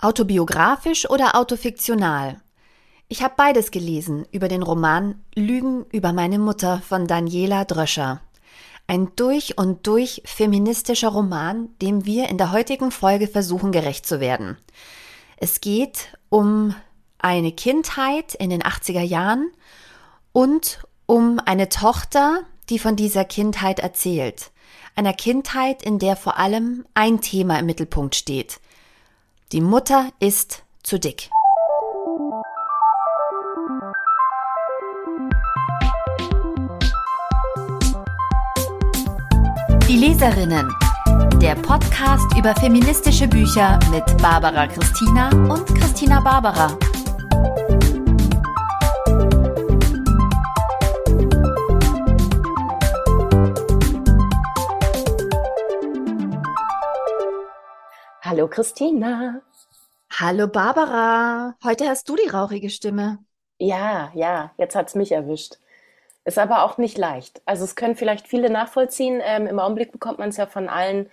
[0.00, 2.40] Autobiografisch oder autofiktional?
[3.08, 8.22] Ich habe beides gelesen über den Roman Lügen über meine Mutter von Daniela Dröscher.
[8.86, 14.20] Ein durch und durch feministischer Roman, dem wir in der heutigen Folge versuchen gerecht zu
[14.20, 14.56] werden.
[15.36, 16.74] Es geht um
[17.18, 19.50] eine Kindheit in den 80er Jahren
[20.32, 22.40] und um eine Tochter,
[22.70, 24.50] die von dieser Kindheit erzählt.
[24.94, 28.60] Einer Kindheit, in der vor allem ein Thema im Mittelpunkt steht–
[29.52, 31.28] die Mutter ist zu dick.
[39.88, 40.72] Die Leserinnen.
[41.42, 46.76] Der Podcast über feministische Bücher mit Barbara Christina und Christina Barbara.
[58.30, 59.42] Hallo Christina.
[60.12, 61.54] Hallo Barbara.
[61.64, 63.18] Heute hast du die rauchige Stimme.
[63.58, 65.56] Ja, ja, jetzt hat es mich erwischt.
[66.24, 67.40] Ist aber auch nicht leicht.
[67.46, 69.20] Also es können vielleicht viele nachvollziehen.
[69.22, 71.08] Ähm, Im Augenblick bekommt man es ja von allen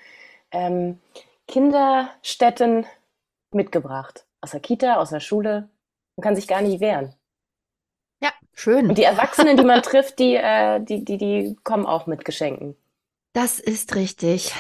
[0.52, 1.00] ähm,
[1.48, 2.86] Kinderstätten
[3.52, 4.26] mitgebracht.
[4.42, 5.70] Aus der Kita, aus der Schule.
[6.18, 7.14] Man kann sich gar nicht wehren.
[8.22, 8.90] Ja, schön.
[8.90, 12.76] Und die Erwachsenen, die man trifft, die, äh, die, die, die kommen auch mit Geschenken.
[13.34, 14.54] Das ist richtig.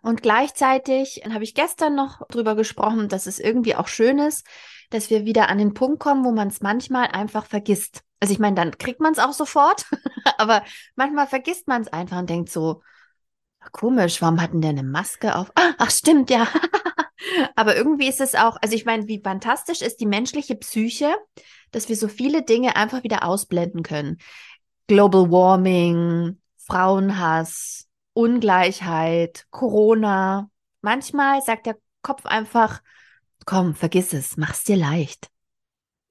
[0.00, 4.46] Und gleichzeitig habe ich gestern noch drüber gesprochen, dass es irgendwie auch schön ist,
[4.90, 8.02] dass wir wieder an den Punkt kommen, wo man es manchmal einfach vergisst.
[8.20, 9.86] Also ich meine, dann kriegt man es auch sofort,
[10.38, 10.62] aber
[10.94, 12.82] manchmal vergisst man es einfach und denkt so,
[13.72, 15.52] komisch, warum hatten der eine Maske auf?
[15.78, 16.46] Ach stimmt, ja.
[17.56, 21.14] aber irgendwie ist es auch, also ich meine, wie fantastisch ist die menschliche Psyche,
[21.70, 24.18] dass wir so viele Dinge einfach wieder ausblenden können.
[24.88, 30.50] Global Warming, Frauenhass, Ungleichheit, Corona.
[30.80, 32.82] Manchmal sagt der Kopf einfach,
[33.46, 35.28] komm, vergiss es, mach's dir leicht.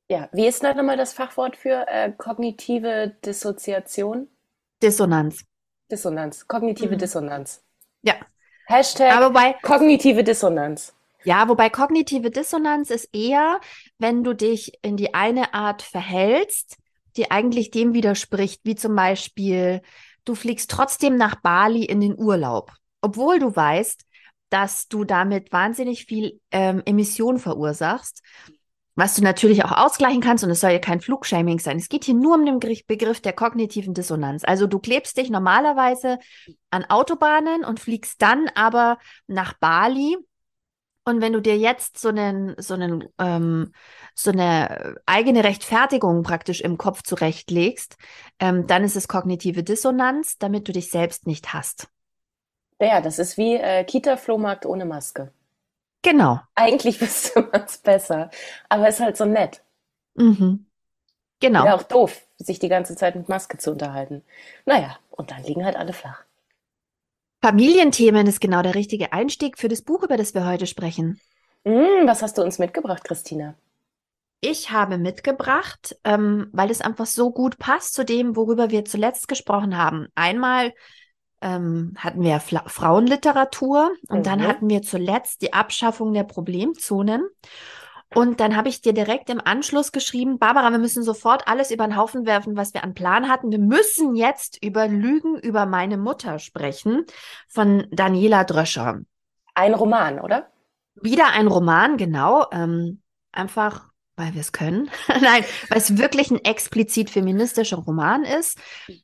[0.09, 4.27] Ja, wie ist da nochmal das Fachwort für äh, kognitive Dissoziation?
[4.81, 5.45] Dissonanz.
[5.89, 6.97] Dissonanz, kognitive mhm.
[6.97, 7.63] Dissonanz.
[8.01, 8.15] Ja.
[8.65, 10.93] Hashtag Aber bei, kognitive Dissonanz.
[11.23, 13.59] Ja, wobei kognitive Dissonanz ist eher,
[13.99, 16.77] wenn du dich in die eine Art verhältst,
[17.15, 19.81] die eigentlich dem widerspricht, wie zum Beispiel,
[20.25, 22.71] du fliegst trotzdem nach Bali in den Urlaub,
[23.01, 24.05] obwohl du weißt,
[24.49, 28.21] dass du damit wahnsinnig viel ähm, Emission verursachst,
[28.95, 30.43] was du natürlich auch ausgleichen kannst.
[30.43, 31.77] Und es soll ja kein Flugshaming sein.
[31.77, 34.43] Es geht hier nur um den Begriff der kognitiven Dissonanz.
[34.43, 36.19] Also du klebst dich normalerweise
[36.69, 40.17] an Autobahnen und fliegst dann aber nach Bali
[41.03, 43.71] und wenn du dir jetzt so einen, so einen, ähm,
[44.13, 47.97] so eine eigene Rechtfertigung praktisch im Kopf zurechtlegst,
[48.39, 51.87] ähm, dann ist es kognitive Dissonanz, damit du dich selbst nicht hast.
[52.79, 55.31] Ja, das ist wie äh, Kita-Flohmarkt ohne Maske.
[56.01, 56.39] Genau.
[56.55, 58.29] Eigentlich wüsste man es besser,
[58.69, 59.63] aber es ist halt so nett.
[60.15, 60.65] Mhm.
[61.39, 61.63] Genau.
[61.63, 64.23] Wäre auch doof, sich die ganze Zeit mit Maske zu unterhalten.
[64.65, 66.23] Naja, und dann liegen halt alle flach.
[67.41, 71.19] Familienthemen ist genau der richtige Einstieg für das Buch, über das wir heute sprechen.
[71.63, 73.55] Mm, was hast du uns mitgebracht, Christina?
[74.41, 79.27] Ich habe mitgebracht, ähm, weil es einfach so gut passt zu dem, worüber wir zuletzt
[79.27, 80.07] gesprochen haben.
[80.13, 80.73] Einmal
[81.41, 84.23] ähm, hatten wir Fla Frauenliteratur und mhm.
[84.23, 87.27] dann hatten wir zuletzt die Abschaffung der Problemzonen.
[88.13, 91.87] Und dann habe ich dir direkt im Anschluss geschrieben, Barbara, wir müssen sofort alles über
[91.87, 93.51] den Haufen werfen, was wir an Plan hatten.
[93.51, 97.05] Wir müssen jetzt über Lügen über meine Mutter sprechen
[97.47, 98.99] von Daniela Dröscher.
[99.55, 100.47] Ein Roman, oder?
[100.95, 102.47] Wieder ein Roman, genau.
[102.51, 103.01] Ähm,
[103.31, 104.91] einfach, weil wir es können.
[105.07, 108.57] Nein, weil es wirklich ein explizit feministischer Roman ist,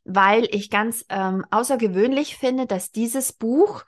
[0.03, 3.85] weil ich ganz ähm, außergewöhnlich finde, dass dieses Buch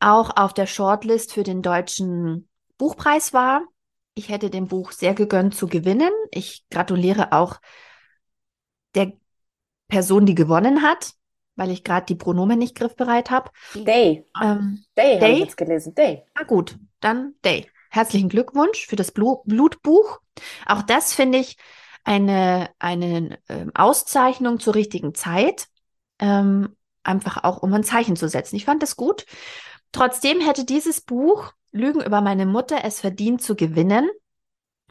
[0.00, 2.48] auch auf der Shortlist für den deutschen
[2.78, 3.62] Buchpreis war
[4.14, 6.12] ich hätte dem Buch sehr gegönnt zu gewinnen.
[6.30, 7.60] Ich gratuliere auch
[8.94, 9.12] der
[9.88, 11.12] Person, die gewonnen hat,
[11.56, 13.50] weil ich gerade die Pronomen nicht griffbereit habe.
[13.74, 14.24] Day.
[14.40, 15.20] Ähm, Day, Day?
[15.20, 15.94] habe ich jetzt gelesen.
[15.94, 16.22] Day.
[16.34, 17.68] Ah gut, dann Day.
[17.90, 20.20] Herzlichen Glückwunsch für das Blu Blutbuch.
[20.66, 21.56] Auch das finde ich
[22.02, 25.66] eine, eine ähm, Auszeichnung zur richtigen Zeit.
[26.18, 28.56] Ähm, einfach auch, um ein Zeichen zu setzen.
[28.56, 29.26] Ich fand das gut.
[29.92, 34.08] Trotzdem hätte dieses Buch Lügen über meine Mutter es verdient zu gewinnen.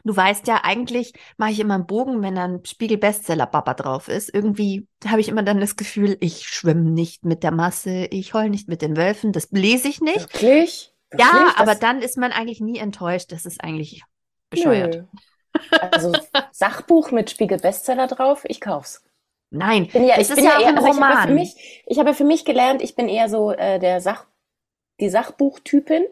[0.04, 4.32] Du weißt ja, eigentlich mache ich immer einen Bogen, wenn ein Spiegel-Bestseller-Papa drauf ist.
[4.32, 8.50] Irgendwie habe ich immer dann das Gefühl, ich schwimme nicht mit der Masse, ich heul
[8.50, 10.20] nicht mit den Wölfen, das lese ich nicht.
[10.20, 10.92] Wirklich?
[11.10, 11.32] Wirklich?
[11.32, 11.56] Ja, das...
[11.56, 13.32] aber dann ist man eigentlich nie enttäuscht.
[13.32, 14.02] Das ist eigentlich
[14.50, 14.96] bescheuert.
[14.96, 15.04] Nö.
[15.80, 16.12] Also
[16.52, 19.02] Sachbuch mit Spiegel-Bestseller drauf, ich kauf's.
[19.50, 21.12] Nein, bin ja, ich bin ja, ja eher, ein also Roman.
[21.12, 24.00] Ich habe, für mich, ich habe für mich gelernt, ich bin eher so äh, der
[24.00, 24.26] Sach,
[25.00, 26.04] die Sachbuchtypin.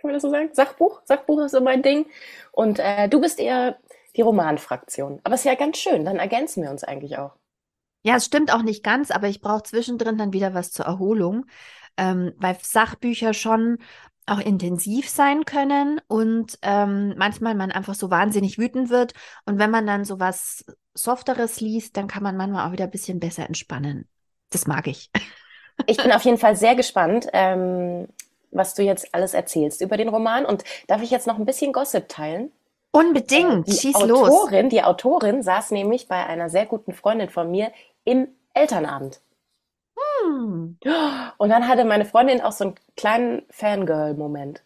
[0.00, 0.50] Kann man das so sagen?
[0.52, 1.00] Sachbuch?
[1.04, 2.06] Sachbuch ist so mein Ding.
[2.52, 3.78] Und äh, du bist eher
[4.16, 5.20] die Romanfraktion.
[5.24, 7.32] Aber ist ja ganz schön, dann ergänzen wir uns eigentlich auch.
[8.02, 11.46] Ja, es stimmt auch nicht ganz, aber ich brauche zwischendrin dann wieder was zur Erholung,
[11.96, 13.78] ähm, weil Sachbücher schon
[14.26, 19.14] auch intensiv sein können und ähm, manchmal man einfach so wahnsinnig wütend wird.
[19.46, 22.90] Und wenn man dann so was Softeres liest, dann kann man manchmal auch wieder ein
[22.90, 24.06] bisschen besser entspannen.
[24.50, 25.10] Das mag ich.
[25.86, 28.08] Ich bin auf jeden Fall sehr gespannt, ähm,
[28.50, 30.44] was du jetzt alles erzählst über den Roman.
[30.46, 32.52] Und darf ich jetzt noch ein bisschen Gossip teilen?
[32.92, 34.70] Unbedingt, äh, schieß Autorin, los.
[34.70, 37.70] Die Autorin saß nämlich bei einer sehr guten Freundin von mir
[38.04, 39.20] im Elternabend.
[40.22, 40.78] Hm,
[41.38, 44.62] Und dann hatte meine Freundin auch so einen kleinen Fangirl-Moment.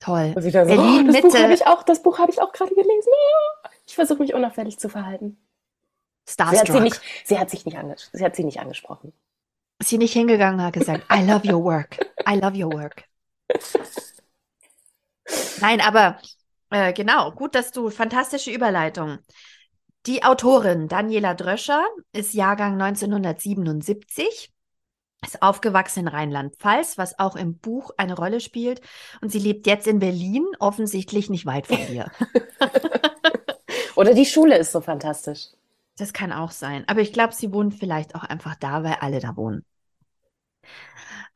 [0.00, 0.32] toll.
[0.34, 2.74] Und sie so, Berlin oh, das Buch ich auch, das Buch habe ich auch gerade
[2.74, 3.10] gelesen.
[3.62, 5.38] Ah, Ich versuche mich unauffällig zu verhalten.
[6.50, 6.82] Sie hat, sie, Starstruck.
[6.82, 7.76] nicht, sie hat sich nicht,
[8.12, 9.12] sie hat sie nicht angesprochen.
[9.78, 11.98] Ist sie nicht hingegangen hat gesagt, I love your work.
[12.28, 13.04] I love your work.
[15.60, 16.18] Nein, aber
[16.70, 19.18] äh, genau, gut, dass du, fantastische Überleitung.
[20.06, 24.52] Die Autorin Daniela Dröscher ist Jahrgang 1977,
[25.24, 28.80] ist aufgewachsen in Rheinland-Pfalz, was auch im Buch eine Rolle spielt.
[29.20, 32.10] Und sie lebt jetzt in Berlin, offensichtlich nicht weit von dir.
[33.96, 35.48] Oder die Schule ist so fantastisch.
[35.96, 36.84] Das kann auch sein.
[36.86, 39.64] Aber ich glaube, sie wohnt vielleicht auch einfach da, weil alle da wohnen.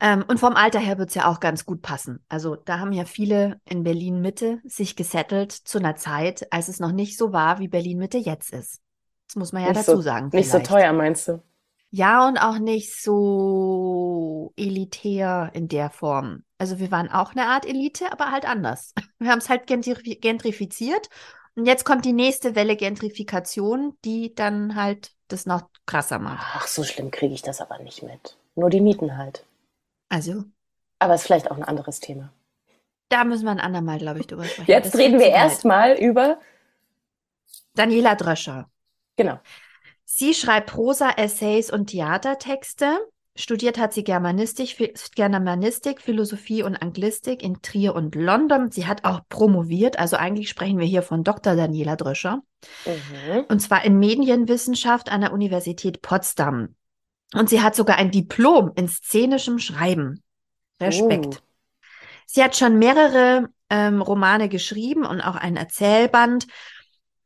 [0.01, 2.25] Ähm, und vom Alter her wird es ja auch ganz gut passen.
[2.29, 6.81] Also da haben ja viele in Berlin Mitte sich gesettelt zu einer Zeit, als es
[6.81, 8.81] noch nicht so war, wie Berlin Mitte jetzt ist.
[9.29, 10.31] Das muss man ja nicht dazu so, sagen.
[10.33, 11.43] Nicht so teuer, meinst du?
[11.91, 16.45] Ja, und auch nicht so elitär in der Form.
[16.57, 18.95] Also wir waren auch eine Art Elite, aber halt anders.
[19.19, 21.09] Wir haben es halt gentri gentrifiziert.
[21.57, 26.47] Und jetzt kommt die nächste Welle Gentrifikation, die dann halt das noch krasser macht.
[26.55, 28.37] Ach, so schlimm kriege ich das aber nicht mit.
[28.55, 29.45] Nur die Mieten halt.
[30.11, 30.45] Also,
[30.99, 32.33] Aber ist vielleicht auch ein anderes Thema.
[33.09, 34.71] da müssen wir ein andermal, glaube ich, drüber sprechen.
[34.71, 36.39] Jetzt Das reden wir erstmal über,
[37.75, 38.69] Daniela Dröscher.
[39.17, 39.41] genau.
[40.05, 42.99] Sie schreibt Prosa, Essays und Theatertexte.
[43.37, 44.77] Studiert hat sie Germanistik,
[45.15, 48.73] Germanistik, Philosophie und Anglistik in Trier und London.
[48.73, 51.55] Sie hat auch promoviert, also eigentlich sprechen wir hier von Dr.
[51.55, 52.43] Daniela Dröscher.
[52.85, 53.45] Mhm.
[53.49, 56.75] Und zwar in Medienwissenschaft an der Universität Potsdam.
[57.35, 60.23] Und sie hat sogar ein Diplom in szenischem Schreiben.
[60.81, 61.27] Respekt.
[61.27, 61.39] Uh.
[62.27, 66.47] Sie hat schon mehrere ähm, Romane geschrieben und auch einen Erzählband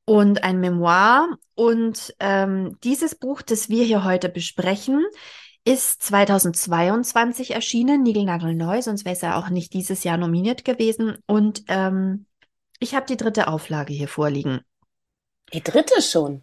[0.04, 1.36] und ein Memoir.
[1.54, 5.04] Und ähm, dieses Buch, das wir hier heute besprechen,
[5.64, 11.16] ist 2022 erschienen, niegelnagelneu, sonst wäre es ja auch nicht dieses Jahr nominiert gewesen.
[11.26, 12.26] Und ähm,
[12.80, 14.60] ich habe die dritte Auflage hier vorliegen.
[15.52, 16.42] Die dritte schon.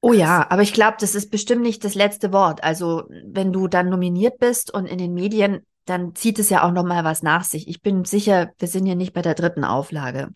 [0.00, 2.62] Oh ja, aber ich glaube, das ist bestimmt nicht das letzte Wort.
[2.62, 6.70] Also, wenn du dann nominiert bist und in den Medien, dann zieht es ja auch
[6.70, 7.66] noch mal was nach sich.
[7.66, 10.28] Ich bin sicher, wir sind hier nicht bei der dritten Auflage.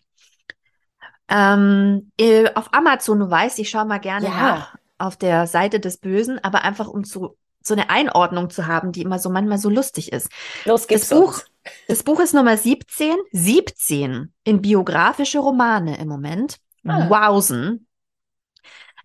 [1.29, 4.31] Ähm, äh, auf Amazon, du weißt, ich schaue mal gerne Ja.
[4.33, 8.91] nach auf der Seite des Bösen, aber einfach um zu, so eine Einordnung zu haben,
[8.91, 10.29] die immer so manchmal so lustig ist.
[10.65, 11.45] Los geht's Das Buch, uns.
[11.87, 16.57] das Buch ist Nummer 17, 17 in biografische Romane im Moment.
[16.85, 17.09] Ah.
[17.09, 17.87] Wowsen.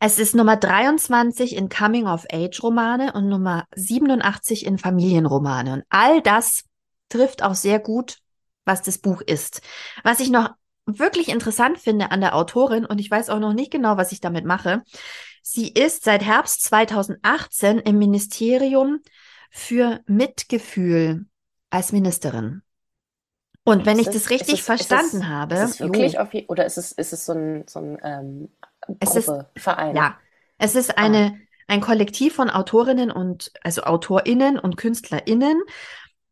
[0.01, 5.73] Es ist Nummer 23 in Coming-of-Age-Romane und Nummer 87 in Familienromane.
[5.73, 6.63] Und all das
[7.09, 8.19] trifft auch sehr gut,
[8.65, 9.61] was das Buch ist.
[10.05, 10.51] Was ich noch
[10.87, 14.21] wirklich interessant finde an der Autorin, und ich weiß auch noch nicht genau, was ich
[14.21, 14.85] damit mache,
[15.43, 19.01] sie ist seit Herbst 2018 im Ministerium
[19.51, 21.27] für Mitgefühl
[21.71, 22.63] als Ministerin.
[23.69, 26.15] Und wenn Ist ich es- das richtig es- ist es- verstanden habe, Ist es wirklich
[26.15, 28.49] jo, auf, je- oder ist es, ist es so ein, so ein ähm,
[29.01, 29.95] Es ist- Gruppe, Verein?
[29.95, 30.17] ja,
[30.59, 35.61] es ist eine, ein Kollektiv von Autorinnen und, also AutorInnen und KünstlerInnen.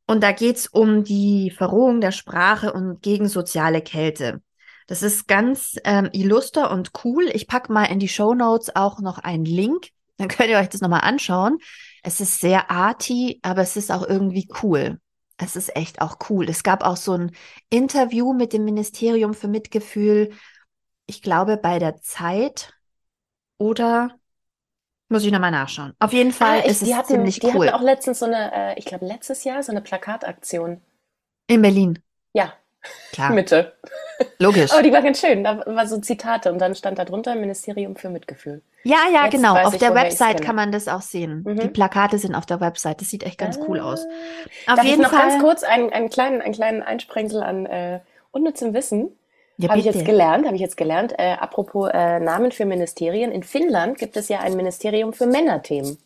[0.07, 4.41] Und da geht's um die Verrohung der Sprache und gegen soziale Kälte.
[4.87, 7.25] Das ist ganz ähm, illuster und cool.
[7.33, 9.89] Ich pack mal in die Show Notes auch noch einen Link.
[10.17, 11.59] Dann könnt ihr euch das nochmal anschauen.
[12.05, 14.99] Es ist sehr arty, aber es ist auch irgendwie cool.
[15.39, 16.49] Es ist echt auch cool.
[16.49, 17.33] Es gab auch so ein
[17.71, 20.33] Interview mit dem Ministerium für Mitgefühl,
[21.07, 22.75] ich glaube bei der Zeit
[23.59, 24.19] oder
[25.09, 25.95] muss ich nochmal nachschauen.
[26.01, 27.69] Auf jeden Fall Ah, ich, ist es die hatten, ziemlich die cool.
[27.69, 30.81] hatten auch letztens so eine, äh, ich glaube letztes Jahr, so eine Plakataktion.
[31.49, 31.99] In Berlin,
[32.33, 32.53] Ja,
[33.13, 33.73] klar, Mitte.
[34.39, 34.73] logisch.
[34.73, 35.45] Aber die war ganz schön.
[35.45, 38.63] Da war so Zitate und dann stand da drunter Ministerium für Mitgefühl.
[38.85, 39.57] Ja, ja, Jetzt genau.
[39.57, 41.43] Auf ich, der Website kann man das auch sehen.
[41.45, 41.59] Mhm.
[41.59, 43.01] Die Plakate sind auf der Website.
[43.01, 44.05] Das sieht echt ganz cool aus.
[44.67, 44.73] Ah.
[44.73, 45.29] Auf Darf jeden ich noch Fall.
[45.29, 48.01] ganz kurz einen, einen kleinen, einen kleinen Einsprengsel an äh,
[48.31, 49.11] unnützem Wissen?
[49.59, 51.15] Ja, Habe ich jetzt gelernt, habe ich jetzt gelernt.
[51.19, 53.33] Äh, apropos äh, Namen für Ministerien.
[53.33, 55.99] In Finnland gibt es ja ein Ministerium für Männerthemen.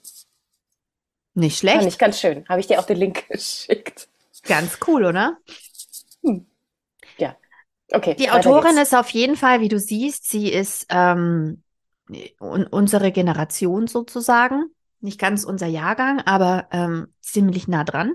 [1.34, 1.88] Nicht Fand schlecht.
[1.88, 2.44] ich ganz schön.
[2.48, 4.08] Habe ich dir auch den Link geschickt.
[4.46, 5.36] Ganz cool, oder?
[7.90, 7.98] Ja.
[7.98, 8.14] Okay.
[8.14, 8.88] Die Autorin geht's.
[8.90, 11.62] ist auf jeden Fall, wie du siehst, sie ist ähm,
[12.40, 14.66] un unsere Generation sozusagen.
[15.00, 18.14] Nicht ganz unser Jahrgang, aber ähm, ziemlich nah dran.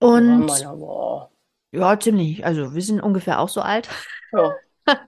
[0.00, 1.30] Und meiner, boah.
[1.72, 2.44] ja, ziemlich.
[2.44, 3.88] Also wir sind ungefähr auch so alt.
[4.32, 4.54] Ja.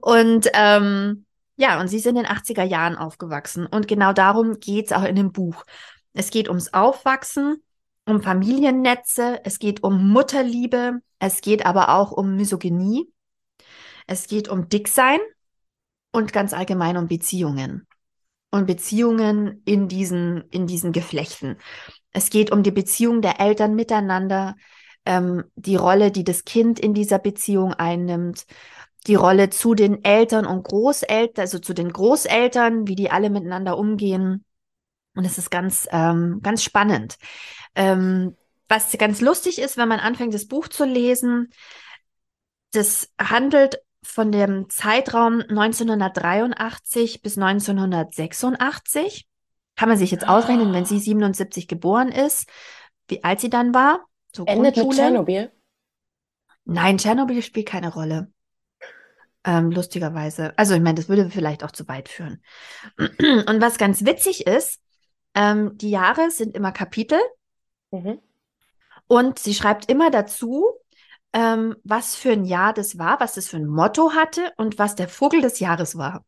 [0.00, 1.24] Und ähm,
[1.56, 3.66] ja, und sie ist in den 80er Jahren aufgewachsen.
[3.66, 5.64] Und genau darum geht es auch in dem Buch.
[6.14, 7.62] Es geht ums Aufwachsen,
[8.06, 13.12] um Familiennetze, es geht um Mutterliebe, es geht aber auch um Misogynie,
[14.06, 15.20] es geht um Dicksein
[16.12, 17.86] und ganz allgemein um Beziehungen.
[18.50, 21.56] Und Beziehungen in diesen, in diesen Geflechten.
[22.10, 24.56] Es geht um die Beziehung der Eltern miteinander,
[25.04, 28.46] ähm, die Rolle, die das Kind in dieser Beziehung einnimmt,
[29.06, 33.78] die Rolle zu den Eltern und Großeltern, also zu den Großeltern, wie die alle miteinander
[33.78, 34.44] umgehen.
[35.14, 37.16] Und es ist ganz, ähm, ganz spannend.
[37.74, 38.36] Ähm,
[38.68, 41.50] was ganz lustig ist, wenn man anfängt, das Buch zu lesen,
[42.72, 49.26] das handelt von dem Zeitraum 1983 bis 1986.
[49.76, 52.48] Kann man sich jetzt ausrechnen, wenn sie 77 geboren ist,
[53.08, 54.06] wie alt sie dann war?
[54.34, 54.92] So Endet mit?
[54.92, 55.50] Tschernobyl?
[56.64, 58.30] Nein, Tschernobyl spielt keine Rolle.
[59.42, 60.56] Ähm, lustigerweise.
[60.56, 62.42] Also ich meine, das würde vielleicht auch zu weit führen.
[63.18, 64.80] Und was ganz witzig ist,
[65.34, 67.18] ähm, die Jahre sind immer Kapitel
[67.92, 68.20] Mhm.
[69.08, 70.66] und sie schreibt immer dazu,
[71.32, 74.94] ähm, was für ein Jahr das war, was das für ein Motto hatte und was
[74.96, 76.24] der Vogel des Jahres war.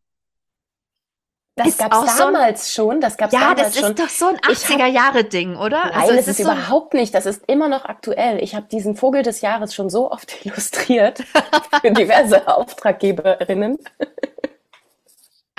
[1.54, 3.00] Das gab es auch so ein- damals schon.
[3.02, 3.90] Das gab's Ja, damals das schon.
[3.90, 5.84] ist doch so ein Ich hab- 80er-Jahre-Ding, oder?
[5.84, 7.14] Nein, Also es es ist ist so überhaupt nicht.
[7.14, 8.42] Das ist immer noch aktuell.
[8.42, 11.22] Ich habe diesen Vogel des Jahres schon so oft illustriert
[11.82, 13.76] für diverse Auftraggeberinnen.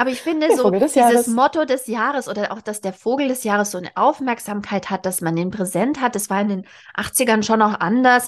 [0.04, 1.28] Aber ich finde Der so dieses Jahres.
[1.28, 5.22] Motto des Jahres oder auch, dass der Vogel des Jahres so eine Aufmerksamkeit hat, dass
[5.22, 6.68] man den präsent hat, das war in den
[6.98, 8.28] 80ern schon auch anders.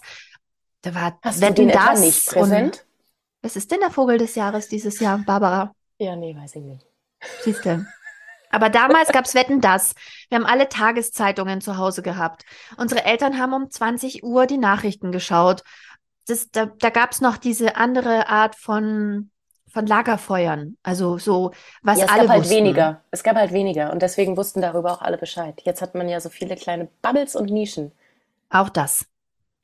[0.84, 2.86] Da war Hast du Wetten, den etwa das nicht und präsent?
[3.42, 5.76] was ist denn der Vogel des Jahres dieses Jahr, Barbara?
[6.00, 6.86] Ja, nee, weiß ich nicht.
[7.42, 7.86] Siehst du.
[8.52, 9.96] Aber damals gab es Wetten, das.
[10.30, 12.46] Wir haben alle Tageszeitungen zu Hause gehabt.
[12.78, 15.62] Unsere Eltern haben um 20 Uhr die Nachrichten geschaut.
[16.26, 19.30] Das, da da gab es noch diese andere Art von,
[19.76, 20.78] von Lagerfeuern.
[20.84, 21.52] Also so,
[21.84, 22.56] was Ja, es alle gab halt wussten.
[22.56, 23.04] weniger.
[23.12, 25.62] Es gab halt weniger und deswegen wussten darüber auch alle Bescheid.
[25.64, 27.92] Jetzt hat man ja so viele kleine Bubbles und Nischen.
[28.50, 29.06] Auch das.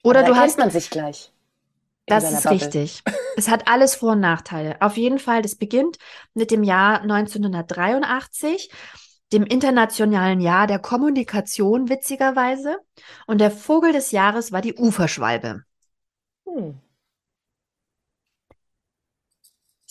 [0.03, 1.31] Oder du hast man sich gleich.
[2.07, 2.55] Das ist Bubble.
[2.55, 3.03] richtig.
[3.37, 4.75] Es hat alles Vor- und Nachteile.
[4.81, 5.97] Auf jeden Fall, das beginnt
[6.33, 8.71] mit dem Jahr 1983,
[9.33, 12.77] dem internationalen Jahr der Kommunikation, witzigerweise.
[13.27, 15.63] Und der Vogel des Jahres war die Uferschwalbe.
[16.45, 16.71] Hm.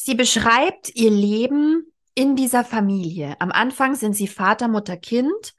[0.03, 3.37] Sie beschreibt ihr Leben in dieser Familie.
[3.39, 5.53] Am Anfang sind sie Vater, Mutter, Kind.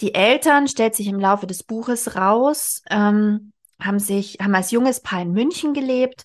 [0.00, 5.00] Die Eltern, stellt sich im Laufe des Buches raus, ähm, haben sich, haben als junges
[5.00, 6.24] Paar in München gelebt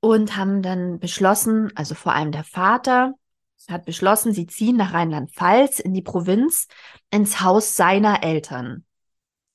[0.00, 3.14] und haben dann beschlossen, also vor allem der Vater
[3.68, 6.66] hat beschlossen, sie ziehen nach Rheinland-Pfalz in die Provinz
[7.12, 8.84] ins Haus seiner Eltern.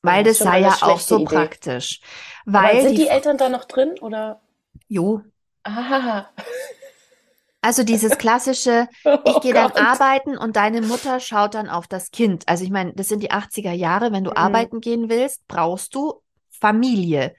[0.02, 1.26] Weil das das sei ja auch so Idee.
[1.26, 2.00] praktisch.
[2.54, 4.42] Aber Weil sind die, die Eltern da noch drin oder?
[4.90, 5.24] jo,
[5.64, 6.30] Ah,
[7.66, 9.78] also dieses klassische, oh Ich gehe dann Gott.
[9.78, 12.48] arbeiten und deine Mutter schaut dann auf das Kind.
[12.48, 14.12] Also ich meine, das sind die 80er Jahre.
[14.12, 14.38] Wenn du Mhm.
[14.38, 16.22] arbeiten gehen willst, brauchst du
[16.60, 17.36] Familie,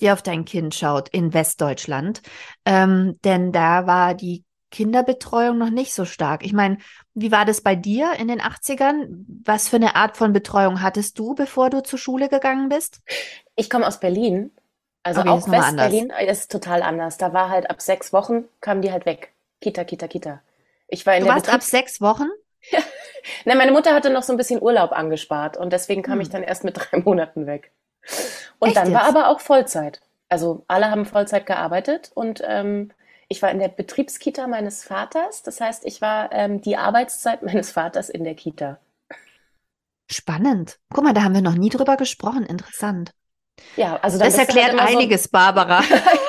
[0.00, 2.22] die auf dein Kind schaut in Westdeutschland.
[2.64, 6.44] Ähm, denn da war die Kinderbetreuung noch nicht so stark.
[6.44, 6.78] Ich meine,
[7.14, 9.24] wie war das bei dir in den 80ern?
[9.44, 13.00] Was für eine Art von Betreuung hattest du, bevor du zur Schule gegangen bist?
[13.56, 14.50] Ich komme aus Berlin.
[15.02, 15.48] Also Okay, auch.
[15.50, 17.18] West-Berlin ist total anders.
[17.18, 19.32] Da war halt ab sechs Wochen kamen die halt weg.
[19.62, 20.42] Kita, Kita, Kita.
[20.88, 22.28] Ich war in Du der warst ab Betriebs- sechs Wochen?
[23.44, 26.20] Ne, meine Mutter hatte noch so ein bisschen Urlaub angespart und deswegen kam Hm.
[26.22, 27.70] ich dann erst mit drei Monaten weg.
[28.58, 29.16] Und Echt dann war jetzt?
[29.16, 30.00] aber auch Vollzeit.
[30.28, 32.90] Also alle haben Vollzeit gearbeitet und ähm,
[33.28, 35.42] ich war in der Betriebskita meines Vaters.
[35.44, 38.78] Das heißt, ich war ähm, die Arbeitszeit meines Vaters in der Kita.
[40.10, 40.78] Spannend.
[40.92, 42.44] Guck mal, da haben wir noch nie drüber gesprochen.
[42.44, 43.12] Interessant.
[43.76, 45.82] Ja, also Das du erklärt halt immer so, einiges, Barbara.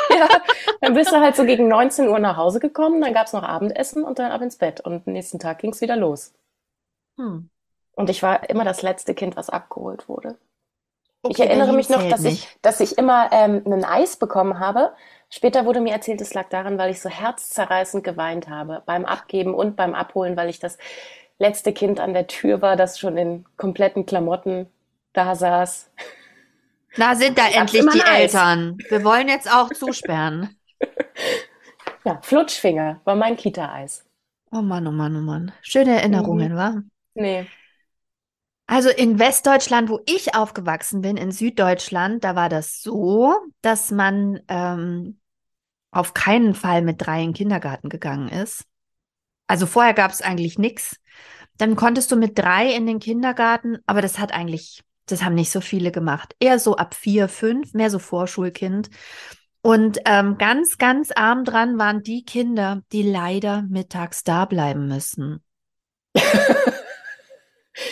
[0.10, 0.30] ja,
[0.84, 3.44] dann bist du halt so gegen 19 Uhr nach Hause gekommen, dann gab es noch
[3.44, 4.82] Abendessen und dann ab ins Bett.
[4.82, 6.34] Und am nächsten Tag ging es wieder los.
[7.18, 7.48] Hm.
[7.96, 10.38] Und ich war immer das letzte Kind, was abgeholt wurde.
[11.28, 12.48] Ich Okay, erinnere Berlin mich noch, dass nicht.
[12.48, 14.94] ich, dass ich immer ähm, ein Eis bekommen habe.
[15.30, 19.56] Später wurde mir erzählt, es lag daran, weil ich so herzzerreißend geweint habe beim Abgeben
[19.56, 20.78] und beim Abholen, weil ich das
[21.40, 24.68] letzte Kind an der Tür war, das schon in kompletten Klamotten
[25.14, 25.92] da saß.
[26.96, 28.46] Na, sind da Ich endlich die Eis.
[28.46, 28.84] Eltern.
[28.90, 30.58] Wir wollen jetzt auch zusperren.
[32.06, 34.06] Ja, Flutschfinger war mein Kita-Eis.
[34.52, 35.52] Oh Mann, oh Mann, oh Mann.
[35.62, 36.82] Schöne Erinnerungen, wa?
[37.16, 37.48] Nee.
[38.66, 44.42] Also in Westdeutschland, wo ich aufgewachsen bin, in Süddeutschland, da war das so, dass man
[44.48, 45.20] ähm,
[45.92, 48.66] auf keinen Fall mit drei in den Kindergarten gegangen ist.
[49.48, 51.00] Also vorher gab es eigentlich nichts.
[51.58, 55.52] Dann konntest du mit drei in den Kindergarten, aber das hat eigentlich, das haben nicht
[55.52, 56.36] so viele gemacht.
[56.40, 58.90] Eher so ab vier, fünf, mehr so Vorschulkind.
[59.66, 65.42] Und ähm, ganz, ganz arm dran waren die Kinder, die leider mittags da bleiben müssen.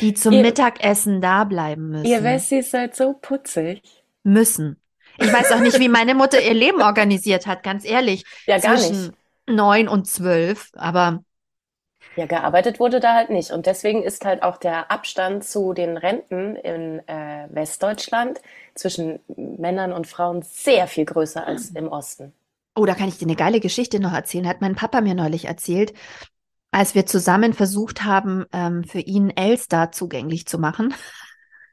[0.01, 2.05] die zum ihr, Mittagessen da bleiben müssen.
[2.05, 3.81] Ihr Wessis seid so putzig.
[4.23, 4.81] Müssen.
[5.17, 8.25] Ich weiß auch nicht, wie meine Mutter ihr Leben organisiert hat, ganz ehrlich.
[8.47, 9.11] Ja, gar nicht.
[9.47, 11.23] Neun und zwölf, aber
[12.15, 13.51] ja, gearbeitet wurde da halt nicht.
[13.51, 18.41] Und deswegen ist halt auch der Abstand zu den Renten in äh, Westdeutschland
[18.75, 22.33] zwischen Männern und Frauen sehr viel größer als im Osten.
[22.75, 24.47] Oh, da kann ich dir eine geile Geschichte noch erzählen.
[24.47, 25.93] Hat mein Papa mir neulich erzählt,
[26.71, 30.93] als wir zusammen versucht haben, ähm, für ihn Elster zugänglich zu machen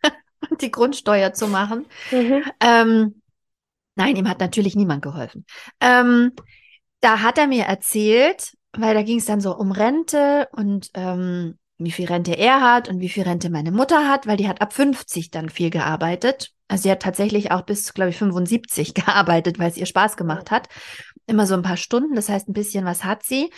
[0.51, 1.87] und die Grundsteuer zu machen.
[2.11, 2.43] Mhm.
[2.61, 3.23] Ähm,
[3.95, 5.47] nein, ihm hat natürlich niemand geholfen.
[5.81, 6.33] Ähm,
[7.01, 11.59] da hat er mir erzählt, weil da ging es dann so um Rente und ähm,
[11.79, 14.61] wie viel Rente er hat und wie viel Rente meine Mutter hat, weil die hat
[14.61, 16.53] ab 50 dann viel gearbeitet.
[16.67, 20.51] Also sie hat tatsächlich auch bis, glaube ich, 75 gearbeitet, weil es ihr Spaß gemacht
[20.51, 20.69] hat.
[21.27, 23.51] Immer so ein paar Stunden, das heißt, ein bisschen was hat sie.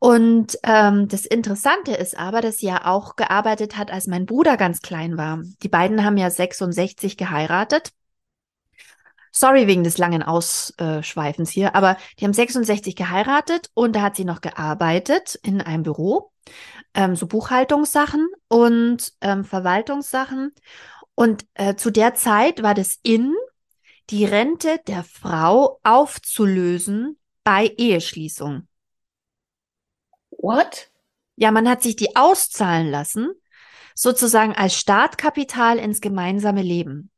[0.00, 4.56] Und ähm, das Interessante ist aber, dass sie ja auch gearbeitet hat, als mein Bruder
[4.56, 5.42] ganz klein war.
[5.62, 7.90] Die beiden haben ja 66 geheiratet.
[9.32, 14.24] Sorry wegen des langen Ausschweifens hier, aber die haben 66 geheiratet und da hat sie
[14.24, 16.32] noch gearbeitet in einem Büro,
[16.94, 20.52] ähm, so Buchhaltungssachen und ähm, Verwaltungssachen.
[21.14, 23.34] Und äh, zu der Zeit war das in,
[24.10, 28.66] die Rente der Frau aufzulösen bei Eheschließung.
[30.30, 30.90] What?
[31.36, 33.30] Ja, man hat sich die auszahlen lassen,
[33.94, 37.10] sozusagen als Startkapital ins gemeinsame Leben.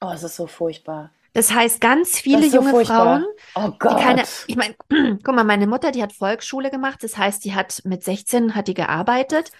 [0.00, 1.12] Oh, es ist so furchtbar.
[1.34, 3.20] Das heißt, ganz viele so junge furchtbar.
[3.20, 3.98] Frauen, oh Gott.
[3.98, 4.74] die keine, ich meine,
[5.22, 7.02] guck mal, meine Mutter, die hat Volksschule gemacht.
[7.02, 9.50] Das heißt, die hat mit 16 hat die gearbeitet,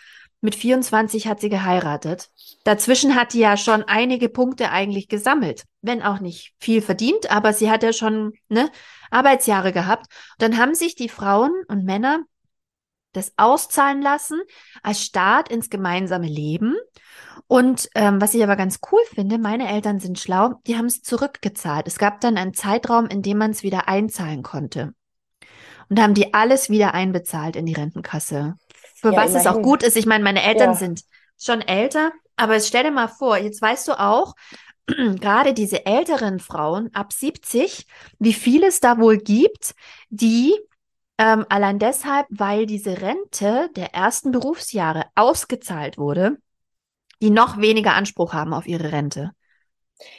[0.42, 2.30] mit 24 hat sie geheiratet.
[2.64, 7.52] Dazwischen hat die ja schon einige Punkte eigentlich gesammelt, wenn auch nicht viel verdient, aber
[7.52, 8.70] sie hat ja schon ne,
[9.10, 10.06] Arbeitsjahre gehabt.
[10.32, 12.20] Und dann haben sich die Frauen und Männer
[13.12, 14.40] das auszahlen lassen
[14.82, 16.76] als Start ins gemeinsame Leben.
[17.52, 21.02] Und ähm, was ich aber ganz cool finde, meine Eltern sind schlau, die haben es
[21.02, 21.86] zurückgezahlt.
[21.86, 24.94] Es gab dann einen Zeitraum, in dem man es wieder einzahlen konnte.
[25.90, 28.54] Und haben die alles wieder einbezahlt in die Rentenkasse.
[28.94, 29.36] Für ja, was immerhin.
[29.36, 29.98] es auch gut ist.
[29.98, 30.76] Ich meine, meine Eltern ja.
[30.76, 31.02] sind
[31.38, 34.32] schon älter, aber stell dir mal vor, jetzt weißt du auch,
[34.86, 37.86] gerade diese älteren Frauen ab 70,
[38.18, 39.74] wie viel es da wohl gibt,
[40.08, 40.54] die
[41.18, 46.38] ähm, allein deshalb, weil diese Rente der ersten Berufsjahre ausgezahlt wurde,
[47.22, 49.30] die noch weniger Anspruch haben auf ihre Rente.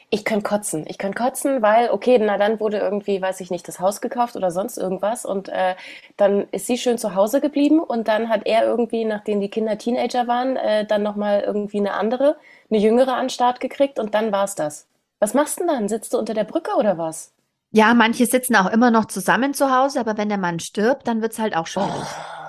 [0.10, 0.86] Ich könnte kotzen.
[0.88, 4.36] Ich könnte kotzen, weil, okay, na dann wurde irgendwie, weiß ich nicht, das Haus gekauft
[4.36, 5.26] oder sonst irgendwas.
[5.26, 5.76] Und äh,
[6.18, 9.78] dann ist sie schön zu Hause geblieben und dann hat er irgendwie, nachdem die Kinder
[9.78, 12.38] Teenager waren, äh, dann nochmal irgendwie eine andere,
[12.70, 14.88] eine jüngere an Start gekriegt und dann war's das.
[15.20, 15.90] Was machst du denn dann?
[15.90, 17.34] Sitzt du unter der Brücke oder was?
[17.72, 21.22] Ja, manche sitzen auch immer noch zusammen zu Hause, aber wenn der Mann stirbt, dann
[21.22, 21.92] wird es halt auch schwierig.
[21.92, 22.43] Oh,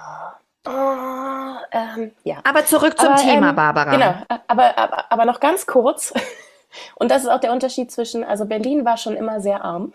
[0.66, 2.36] oh, ähm, ja.
[2.44, 3.90] Aber zurück zum aber, Thema, ähm, Barbara.
[3.90, 4.14] Genau,
[4.46, 6.12] aber, aber, aber noch ganz kurz.
[6.96, 9.92] Und das ist auch der Unterschied zwischen, also Berlin war schon immer sehr arm.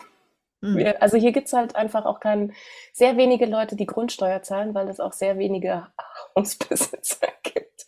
[0.61, 0.93] Mhm.
[0.99, 2.53] Also hier gibt es halt einfach auch kein,
[2.93, 5.87] sehr wenige Leute, die Grundsteuer zahlen, weil es auch sehr wenige
[6.35, 7.85] Hausbesitzer gibt.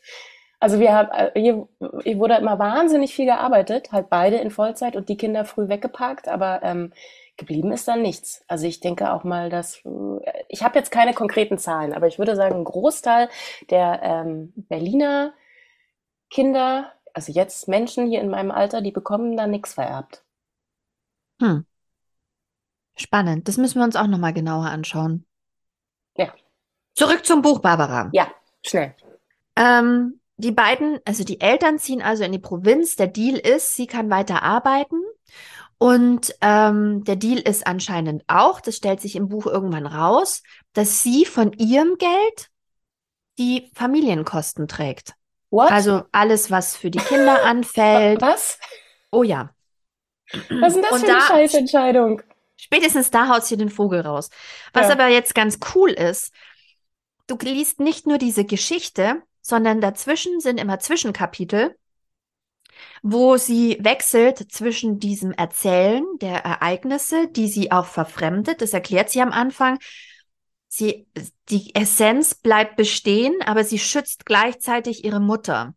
[0.59, 1.67] Also wir haben, äh, hier,
[2.03, 6.27] hier wurde immer wahnsinnig viel gearbeitet, halt beide in Vollzeit und die Kinder früh weggeparkt,
[6.27, 6.93] aber ähm,
[7.41, 8.43] Geblieben ist dann nichts.
[8.47, 12.19] Also ich denke auch mal, dass äh, ich habe jetzt keine konkreten Zahlen, aber ich
[12.19, 13.29] würde sagen, ein Großteil
[13.71, 15.33] der ähm, Berliner
[16.29, 20.23] Kinder, also jetzt Menschen hier in meinem Alter, die bekommen da nichts vererbt.
[21.41, 21.65] Hm.
[22.95, 23.47] Spannend.
[23.47, 25.25] Das müssen wir uns auch nochmal genauer anschauen.
[26.15, 26.31] Ja.
[26.93, 28.11] Zurück zum Buch, Barbara.
[28.13, 28.93] Ja, schnell.
[29.55, 32.97] Ähm, die beiden, also die Eltern ziehen also in die Provinz.
[32.97, 35.01] Der Deal ist, sie kann weiter arbeiten
[35.81, 41.01] und ähm, der Deal ist anscheinend auch, das stellt sich im Buch irgendwann raus, dass
[41.01, 42.49] sie von ihrem Geld
[43.39, 45.15] die Familienkosten trägt.
[45.49, 45.71] What?
[45.71, 48.21] Also alles, was für die Kinder anfällt.
[48.21, 48.59] Was?
[49.11, 49.55] Oh ja.
[50.51, 52.21] Was ist denn das Und für eine da, Scheißentscheidung?
[52.57, 54.29] Spätestens da haut sie den Vogel raus.
[54.73, 54.93] Was ja.
[54.93, 56.31] aber jetzt ganz cool ist,
[57.25, 61.75] du liest nicht nur diese Geschichte, sondern dazwischen sind immer Zwischenkapitel,
[63.03, 68.61] wo sie wechselt zwischen diesem Erzählen der Ereignisse, die sie auch verfremdet.
[68.61, 69.79] Das erklärt sie am Anfang.
[70.67, 71.07] Sie,
[71.49, 75.73] die Essenz bleibt bestehen, aber sie schützt gleichzeitig ihre Mutter.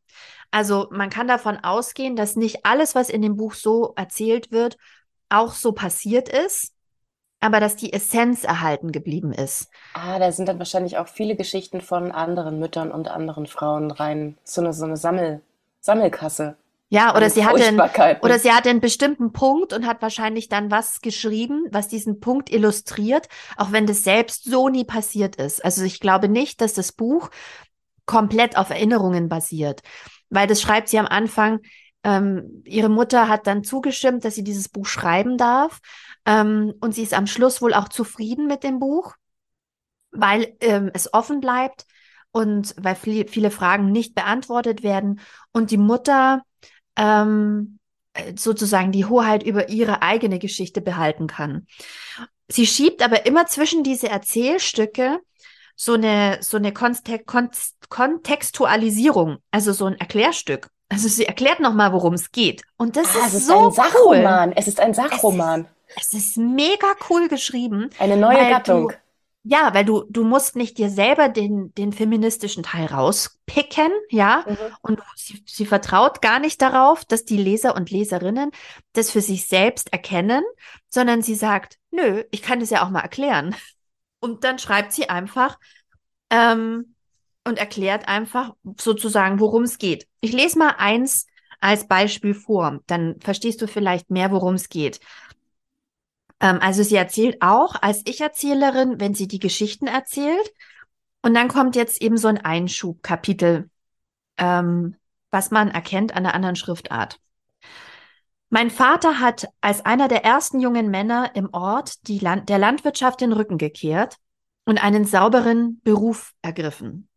[0.50, 4.76] Also man kann davon ausgehen, dass nicht alles, was in dem Buch so erzählt wird,
[5.28, 6.72] auch so passiert ist.
[7.40, 9.70] aber dass die Essenz erhalten geblieben ist.
[9.92, 14.36] Ah, da sind dann wahrscheinlich auch viele Geschichten von anderen Müttern und anderen Frauen rein.
[14.44, 15.42] So eine, so eine Sammel,
[15.80, 16.56] Sammelkasse.
[16.94, 17.80] Ja, oder sie hatte einen,
[18.20, 22.52] oder sie hatte einen bestimmten Punkt und hat wahrscheinlich dann was geschrieben, was diesen Punkt
[22.52, 23.26] illustriert,
[23.56, 25.64] auch wenn das selbst so nie passiert ist.
[25.64, 27.30] Also ich glaube nicht, dass das Buch
[28.06, 29.80] komplett auf Erinnerungen basiert,
[30.30, 31.58] weil das schreibt sie am Anfang.
[32.04, 35.80] Ähm, ihre Mutter hat dann zugestimmt, dass sie dieses Buch schreiben darf,
[36.26, 39.14] ähm, und sie ist am Schluss wohl auch zufrieden mit dem Buch,
[40.12, 41.86] weil ähm, es offen bleibt
[42.30, 45.18] und weil viele Fragen nicht beantwortet werden
[45.52, 46.42] und die Mutter
[46.96, 47.78] ähm,
[48.14, 51.66] äh, sozusagen die Hoheit über ihre eigene Geschichte behalten kann.
[52.48, 55.18] Sie schiebt aber immer zwischen diese Erzählstücke
[55.76, 60.70] so eine, so eine Kontextualisierung, also so ein Erklärstück.
[60.88, 62.62] Also sie erklärt nochmal, worum es geht.
[62.76, 64.50] Und das ah, ist, ist so ein Sachroman.
[64.50, 64.54] Cool.
[64.56, 65.66] Es ist ein Sachroman.
[65.96, 67.90] Es ist, es ist mega cool geschrieben.
[67.98, 68.88] Eine neue Gattung.
[68.88, 68.94] Du,
[69.46, 74.42] ja, weil du, du musst nicht dir selber den, den feministischen Teil rauspicken, ja.
[74.48, 74.56] Mhm.
[74.80, 78.50] Und sie, sie vertraut gar nicht darauf, dass die Leser und Leserinnen
[78.94, 80.42] das für sich selbst erkennen,
[80.88, 83.54] sondern sie sagt, nö, ich kann das ja auch mal erklären.
[84.18, 85.58] Und dann schreibt sie einfach
[86.30, 86.94] ähm,
[87.46, 90.08] und erklärt einfach sozusagen, worum es geht.
[90.22, 91.26] Ich lese mal eins
[91.60, 95.00] als Beispiel vor, dann verstehst du vielleicht mehr, worum es geht.
[96.40, 100.52] Ähm, also sie erzählt auch als Ich-Erzählerin, wenn sie die Geschichten erzählt.
[101.22, 103.70] Und dann kommt jetzt eben so ein Einschubkapitel,
[104.36, 104.96] ähm,
[105.30, 107.18] was man erkennt an einer anderen Schriftart.
[108.50, 113.20] Mein Vater hat als einer der ersten jungen Männer im Ort die Land der Landwirtschaft
[113.20, 114.16] den Rücken gekehrt
[114.64, 117.08] und einen sauberen Beruf ergriffen.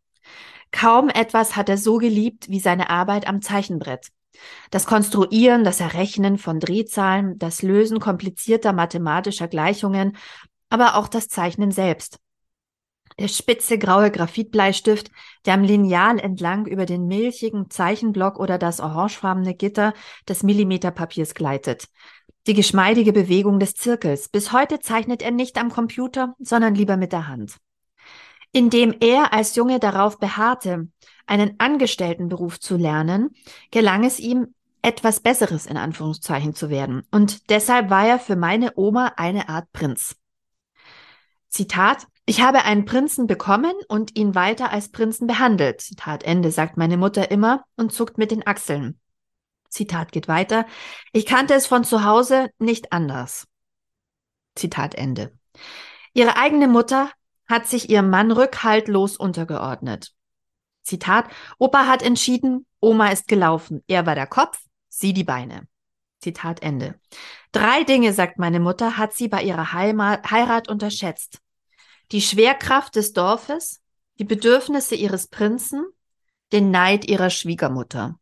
[0.72, 4.08] Kaum etwas hat er so geliebt wie seine Arbeit am Zeichenbrett.
[4.70, 10.16] Das Konstruieren, das Errechnen von Drehzahlen, das Lösen komplizierter mathematischer Gleichungen,
[10.68, 12.18] aber auch das Zeichnen selbst.
[13.18, 15.10] Der spitze graue Graphitbleistift,
[15.44, 19.92] der am Lineal entlang über den milchigen Zeichenblock oder das orangefarbene Gitter
[20.28, 21.88] des Millimeterpapiers gleitet.
[22.46, 24.28] Die geschmeidige Bewegung des Zirkels.
[24.28, 27.56] Bis heute zeichnet er nicht am Computer, sondern lieber mit der Hand.
[28.58, 30.88] Indem er als Junge darauf beharrte,
[31.28, 33.30] einen Angestelltenberuf zu lernen,
[33.70, 37.04] gelang es ihm, etwas Besseres in Anführungszeichen zu werden.
[37.12, 40.16] Und deshalb war er für meine Oma eine Art Prinz.
[41.48, 45.80] Zitat, ich habe einen Prinzen bekommen und ihn weiter als Prinzen behandelt.
[45.80, 48.98] Zitat Ende, sagt meine Mutter immer und zuckt mit den Achseln.
[49.68, 50.66] Zitat geht weiter.
[51.12, 53.46] Ich kannte es von zu Hause nicht anders.
[54.56, 55.30] Zitat Ende.
[56.12, 57.12] Ihre eigene Mutter
[57.48, 60.12] hat sich ihrem Mann rückhaltlos untergeordnet.
[60.82, 61.26] Zitat,
[61.58, 63.82] Opa hat entschieden, Oma ist gelaufen.
[63.88, 64.58] Er war der Kopf,
[64.88, 65.66] sie die Beine.
[66.20, 66.98] Zitat Ende.
[67.52, 71.40] Drei Dinge, sagt meine Mutter, hat sie bei ihrer Heimat, Heirat unterschätzt.
[72.10, 73.80] Die Schwerkraft des Dorfes,
[74.18, 75.84] die Bedürfnisse ihres Prinzen,
[76.52, 78.18] den Neid ihrer Schwiegermutter.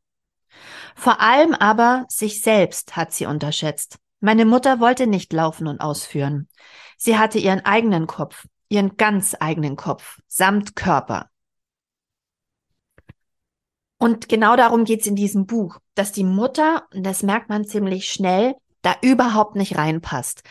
[0.95, 3.99] Vor allem aber sich selbst hat sie unterschätzt.
[4.21, 6.49] Meine Mutter wollte nicht laufen und ausführen.
[6.97, 11.31] Sie hatte ihren eigenen Kopf, ihren ganz eigenen Kopf, samt Körper.
[13.99, 18.11] Und genau darum geht's in diesem Buch, dass die Mutter, und das merkt man ziemlich
[18.11, 20.43] schnell, da überhaupt nicht reinpasst.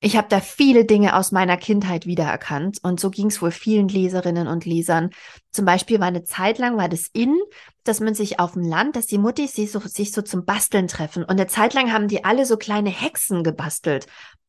[0.00, 3.88] Ich habe da viele Dinge aus meiner Kindheit wiedererkannt und so ging es wohl vielen
[3.88, 5.10] Leserinnen und Lesern.
[5.50, 7.34] Zum Beispiel war eine Zeit lang war das in,
[7.82, 10.86] dass man sich auf dem Land, dass die Mutti sich so, sich so zum Basteln
[10.86, 14.06] treffen und eine Zeit lang haben die alle so kleine Hexen gebastelt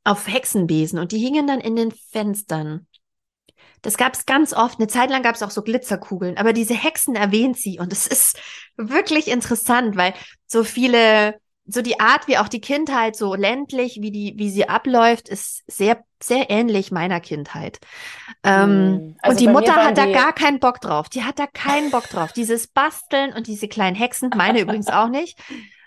[0.08, 2.88] auf Hexenbesen und die hingen dann in den Fenstern.
[3.82, 4.80] Das gab es ganz oft.
[4.80, 8.08] Eine Zeit lang gab es auch so Glitzerkugeln, aber diese Hexen erwähnt sie und es
[8.08, 8.39] ist
[8.78, 10.13] wirklich interessant, weil
[10.48, 14.70] so viele, so die Art, wie auch die Kindheit so ländlich, wie die, wie sie
[14.70, 17.80] abläuft, ist sehr, sehr ähnlich meiner Kindheit.
[18.43, 19.17] Ähm, hm.
[19.22, 21.10] also und die Mutter hat da gar keinen Bock drauf.
[21.10, 22.32] Die hat da keinen Bock drauf.
[22.32, 25.38] Dieses Basteln und diese kleinen Hexen, meine übrigens auch nicht.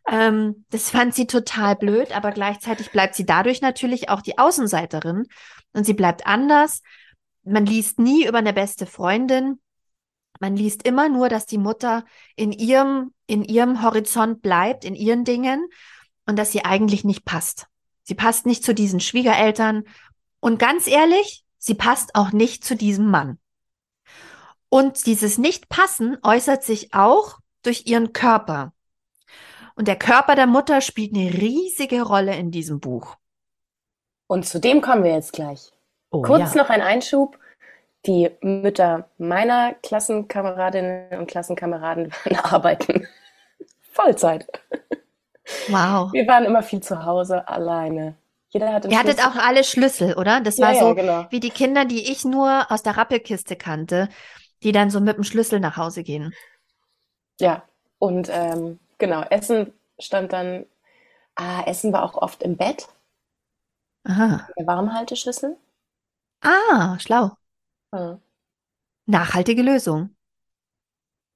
[0.08, 5.26] Ähm, das fand sie total blöd, aber gleichzeitig bleibt sie dadurch natürlich auch die Außenseiterin
[5.72, 6.82] und sie bleibt anders
[7.42, 9.60] man liest nie über eine beste Freundin.
[10.40, 12.04] Man liest immer nur, dass die Mutter
[12.36, 15.66] in ihrem, in ihrem Horizont bleibt, in ihren Dingen
[16.26, 17.66] und dass sie eigentlich nicht passt.
[18.02, 19.84] Sie passt nicht zu diesen Schwiegereltern
[20.40, 23.38] und ganz ehrlich, sie passt auch nicht zu diesem Mann.
[24.68, 28.72] Und dieses Nicht-Passen äußert sich auch durch ihren Körper.
[29.80, 33.16] Und der Körper der Mutter spielt eine riesige Rolle in diesem Buch.
[34.26, 35.72] Und zu dem kommen wir jetzt gleich.
[36.10, 36.62] Oh, Kurz ja.
[36.62, 37.38] noch ein Einschub.
[38.04, 43.08] Die Mütter meiner Klassenkameradinnen und Klassenkameraden waren arbeiten.
[43.92, 44.46] Vollzeit.
[45.68, 46.12] Wow.
[46.12, 48.16] Wir waren immer viel zu Hause, alleine.
[48.50, 50.42] Jeder hat Ihr hattet auch alle Schlüssel, oder?
[50.42, 51.24] Das Ja, war ja, so genau.
[51.30, 54.10] wie die Kinder, die ich nur aus der Rappelkiste kannte,
[54.62, 56.34] die dann so mit dem Schlüssel nach Hause gehen.
[57.40, 57.62] Ja.
[57.98, 60.66] Und ähm, genau, Essen stand dann,
[61.36, 62.88] ah, Essen war auch oft im Bett,
[64.08, 64.48] Aha.
[64.48, 65.56] in der Warmhalteschüssel.
[66.42, 67.36] Ah, schlau.
[67.92, 68.20] Ja.
[69.04, 70.16] Nachhaltige Lösung.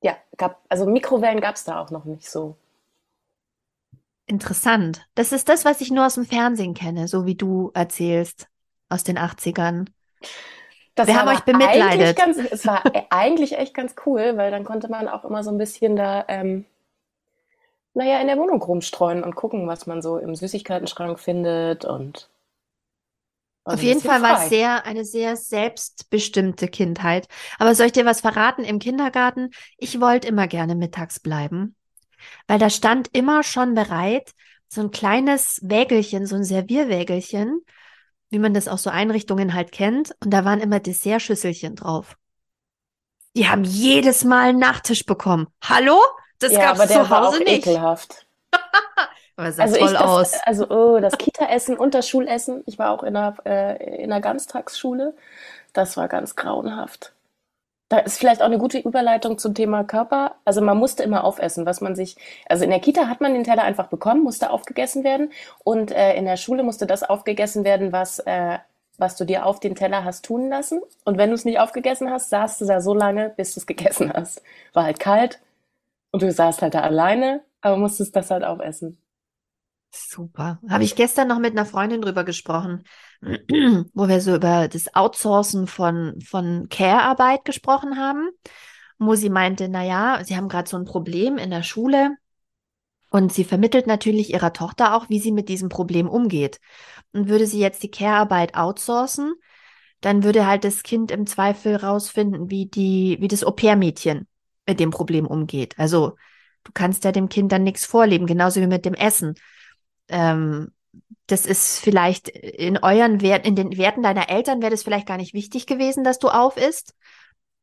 [0.02, 2.56] Ja, gab, also Mikrowellen gab es da auch noch nicht so.
[4.26, 5.06] Interessant.
[5.14, 8.48] Das ist das, was ich nur aus dem Fernsehen kenne, so wie du erzählst,
[8.88, 9.86] aus den 80ern.
[10.94, 12.16] Das Wir haben euch bemitleidet.
[12.16, 15.50] Ganz, es war e- eigentlich echt ganz cool, weil dann konnte man auch immer so
[15.50, 16.64] ein bisschen da, ähm,
[17.94, 22.30] naja, in der Wohnung rumstreuen und gucken, was man so im Süßigkeitenschrank findet und
[23.66, 27.28] Auf jeden Fall war es sehr, eine sehr selbstbestimmte Kindheit.
[27.58, 28.62] Aber soll ich dir was verraten?
[28.62, 31.74] Im Kindergarten, ich wollte immer gerne mittags bleiben,
[32.48, 34.32] weil da stand immer schon bereit
[34.68, 37.60] so ein kleines Wägelchen, so ein Servierwägelchen,
[38.30, 40.14] wie man das aus so Einrichtungen halt kennt.
[40.24, 42.16] Und da waren immer Dessertschüsselchen drauf.
[43.36, 45.46] Die haben jedes Mal einen Nachtisch bekommen.
[45.62, 46.00] Hallo?
[46.38, 47.66] Das Ja, aber der zu Hause nicht.
[47.66, 48.26] ekelhaft.
[49.36, 50.32] Aber sah Also ich toll das, aus.
[50.44, 54.20] also oh, das Kita-Essen und das Schulessen, ich war auch in einer, äh, in einer
[54.20, 55.14] Ganztagsschule,
[55.72, 57.14] das war ganz grauenhaft.
[57.90, 60.36] Da ist vielleicht auch eine gute Überleitung zum Thema Körper.
[60.44, 62.16] Also man musste immer aufessen, was man sich,
[62.48, 65.32] also in der Kita hat man den Teller einfach bekommen, musste aufgegessen werden
[65.64, 68.58] und äh, in der Schule musste das aufgegessen werden, was, äh,
[68.98, 70.80] was du dir auf den Teller hast tun lassen.
[71.04, 73.66] Und wenn du es nicht aufgegessen hast, saßt du da so lange, bis du es
[73.66, 74.42] gegessen hast.
[74.72, 75.40] War halt kalt
[76.14, 79.02] und du saßt halt da alleine, aber musstest das halt aufessen.
[79.90, 80.60] Super.
[80.70, 82.84] Habe ich gestern noch mit einer Freundin drüber gesprochen,
[83.20, 88.28] wo wir so über das Outsourcen von, von Care-Arbeit gesprochen haben,
[88.96, 92.14] wo sie meinte, na ja, sie haben gerade so ein Problem in der Schule
[93.10, 96.60] und sie vermittelt natürlich ihrer Tochter auch, wie sie mit diesem Problem umgeht.
[97.12, 99.34] Und würde sie jetzt die Care-Arbeit outsourcen,
[100.00, 104.28] dann würde halt das Kind im Zweifel rausfinden, wie die, wie das Au-pair-Mädchen
[104.66, 105.78] mit dem Problem umgeht.
[105.78, 106.16] Also
[106.64, 109.34] du kannst ja dem Kind dann nichts vorleben, genauso wie mit dem Essen
[110.08, 110.72] ähm,
[111.26, 115.16] das ist vielleicht in euren Wert, in den Werten deiner Eltern wäre das vielleicht gar
[115.16, 116.94] nicht wichtig gewesen, dass du auf isst,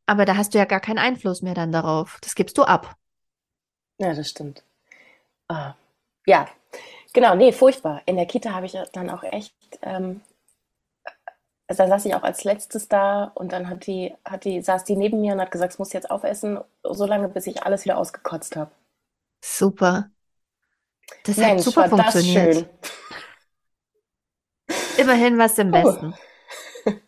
[0.05, 2.17] aber da hast du ja gar keinen Einfluss mehr dann darauf.
[2.21, 2.95] Das gibst du ab.
[3.99, 4.63] Ja, das stimmt.
[5.47, 5.75] Ah,
[6.25, 6.47] ja,
[7.13, 8.01] genau, nee, furchtbar.
[8.05, 10.21] In der Kita habe ich dann auch echt, ähm,
[11.71, 14.83] also da saß ich auch als letztes da und dann hat die, hat die, saß
[14.83, 17.85] die neben mir und hat gesagt, es muss jetzt aufessen, so lange, bis ich alles
[17.85, 18.71] wieder ausgekotzt habe.
[19.41, 20.09] Super.
[21.23, 22.67] Das hat Mensch, super war das funktioniert.
[24.97, 25.71] Immerhin was im.
[25.71, 26.13] Besten.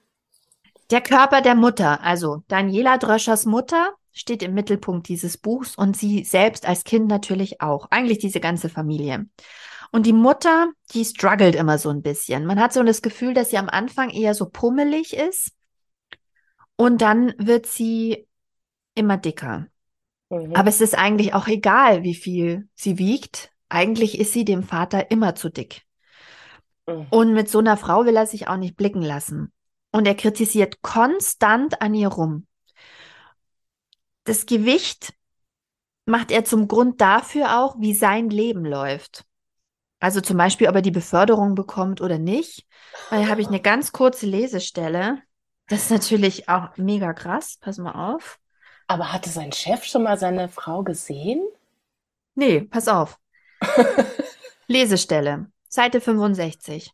[0.91, 6.23] Der Körper der Mutter, also Daniela Dröschers Mutter, steht im Mittelpunkt dieses Buchs und sie
[6.23, 7.88] selbst als Kind natürlich auch.
[7.89, 9.26] Eigentlich diese ganze Familie.
[9.93, 12.47] Und die Mutter, die struggelt immer so ein bisschen.
[12.47, 15.51] Man hat so das Gefühl, dass sie am Anfang eher so pummelig ist
[16.75, 18.27] und dann wird sie
[18.95, 19.67] immer dicker.
[20.32, 20.56] Mhm.
[20.56, 23.51] Aber es ist eigentlich auch egal, wie viel sie wiegt.
[23.69, 25.84] Eigentlich ist sie dem Vater immer zu dick.
[26.88, 27.06] Mhm.
[27.12, 29.53] Und mit so einer Frau will er sich auch nicht blicken lassen.
[29.91, 32.47] Und er kritisiert konstant an ihr rum.
[34.23, 35.13] Das Gewicht
[36.08, 39.23] macht er zum Grund dafür auch, wie sein Leben läuft.
[40.03, 42.67] Also zum Beispiel, ob er die Beförderung bekommt oder nicht.
[43.09, 45.21] Da habe ich eine ganz kurze Lesestelle.
[45.69, 47.57] Das ist natürlich auch mega krass.
[47.61, 48.37] Pass mal auf.
[48.87, 51.41] Aber hatte sein Chef schon mal seine Frau gesehen?
[52.35, 53.17] Nee, pass auf.
[54.67, 56.91] Lesestelle, Seite 65.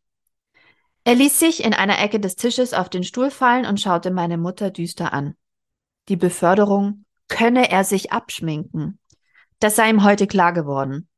[1.03, 4.37] Er ließ sich in einer Ecke des Tisches auf den Stuhl fallen und schaute meine
[4.37, 5.35] Mutter düster an.
[6.09, 8.99] Die Beförderung könne er sich abschminken.
[9.59, 11.08] Das sei ihm heute klar geworden.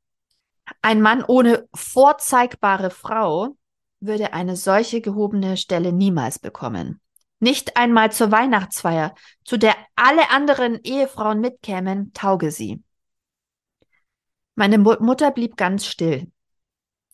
[0.81, 3.55] Ein Mann ohne vorzeigbare Frau
[3.99, 7.01] würde eine solche gehobene Stelle niemals bekommen.
[7.39, 12.83] Nicht einmal zur Weihnachtsfeier, zu der alle anderen Ehefrauen mitkämen, tauge sie.
[14.55, 16.31] Meine Mu Mutter blieb ganz still.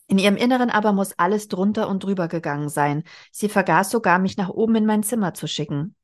[0.06, 3.04] In ihrem Inneren aber muss alles drunter und drüber gegangen sein.
[3.30, 5.94] Sie vergaß sogar, mich nach oben in mein Zimmer zu schicken.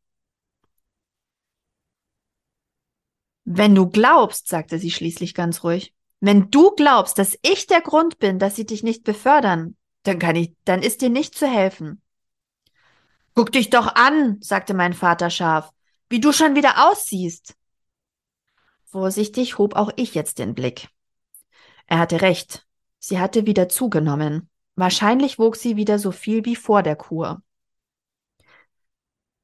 [3.44, 5.93] Wenn du glaubst, sagte sie schließlich ganz ruhig,
[6.26, 10.36] wenn du glaubst, dass ich der Grund bin, dass sie dich nicht befördern, dann kann
[10.36, 12.00] ich, dann ist dir nicht zu helfen.
[13.34, 15.70] Guck dich doch an, sagte mein Vater scharf,
[16.08, 17.56] wie du schon wieder aussiehst.
[18.84, 20.88] Vorsichtig hob auch ich jetzt den Blick.
[21.86, 22.66] Er hatte recht.
[22.98, 24.48] Sie hatte wieder zugenommen.
[24.76, 27.42] Wahrscheinlich wog sie wieder so viel wie vor der Kur.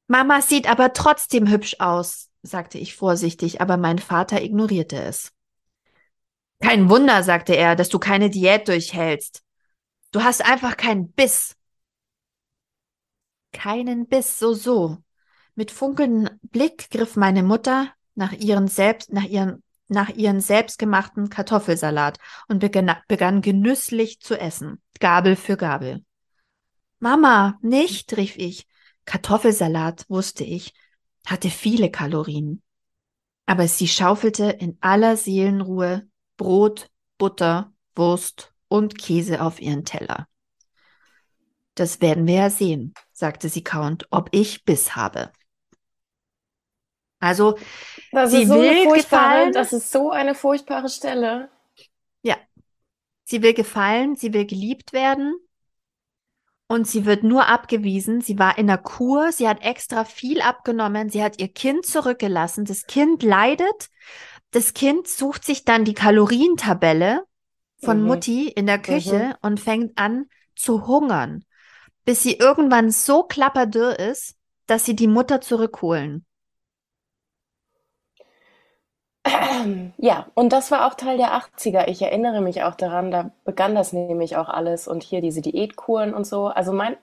[0.07, 5.33] Mama sieht aber trotzdem hübsch aus, sagte ich vorsichtig, aber mein Vater ignorierte es.
[6.61, 9.43] Kein Wunder, sagte er, dass du keine Diät durchhältst.
[10.13, 11.57] Du hast einfach keinen Biss.
[13.53, 14.99] Keinen Biss, so, so.
[15.55, 22.19] Mit funkelndem Blick griff meine Mutter nach ihren selbst, nach ihren, nach ihren selbstgemachten Kartoffelsalat
[22.49, 26.05] und begann, begann genüsslich zu essen, Gabel für Gabel.
[26.99, 28.67] Mama, nicht, rief ich.
[29.07, 30.75] Kartoffelsalat, wusste ich,
[31.25, 32.63] hatte viele Kalorien.
[33.47, 36.10] Aber sie schaufelte in aller Seelenruhe
[36.41, 40.27] Brot, Butter, Wurst und Käse auf ihren Teller.
[41.75, 45.33] Das werden wir ja sehen, sagte sie kauend, ob ich Biss habe.
[47.19, 47.59] Also,
[48.11, 49.53] das sie ist so will gefallen.
[49.53, 51.51] das ist so eine furchtbare Stelle.
[52.23, 52.39] Ja.
[53.25, 55.35] Sie will gefallen, sie will geliebt werden.
[56.69, 58.23] Und sie wird nur abgewiesen.
[58.23, 62.65] Sie war in der Kur, sie hat extra viel abgenommen, sie hat ihr Kind zurückgelassen.
[62.65, 63.91] Das Kind leidet.
[64.53, 67.25] Das Kind sucht sich dann die Kalorientabelle
[67.79, 68.07] von Mhm.
[68.07, 71.45] Mutti in der Küche und fängt an zu hungern,
[72.05, 74.37] bis sie irgendwann so klapperdürr ist,
[74.67, 76.27] dass sie die Mutter zurückholen.
[79.99, 81.89] Ja, und das war auch Teil der 80er.
[81.89, 86.15] Ich erinnere mich auch daran, da begann das nämlich auch alles und hier diese Diätkuren
[86.15, 86.47] und so.
[86.49, 86.97] Also mein,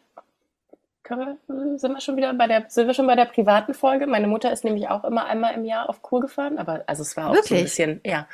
[1.48, 4.08] sind wir schon wieder bei der, sind wir schon bei der privaten Folge?
[4.08, 7.16] Meine Mutter ist nämlich auch immer einmal im Jahr auf Kur gefahren, aber also es
[7.18, 7.64] war auch so ein Wirklich?
[7.64, 8.28] bisschen, ja.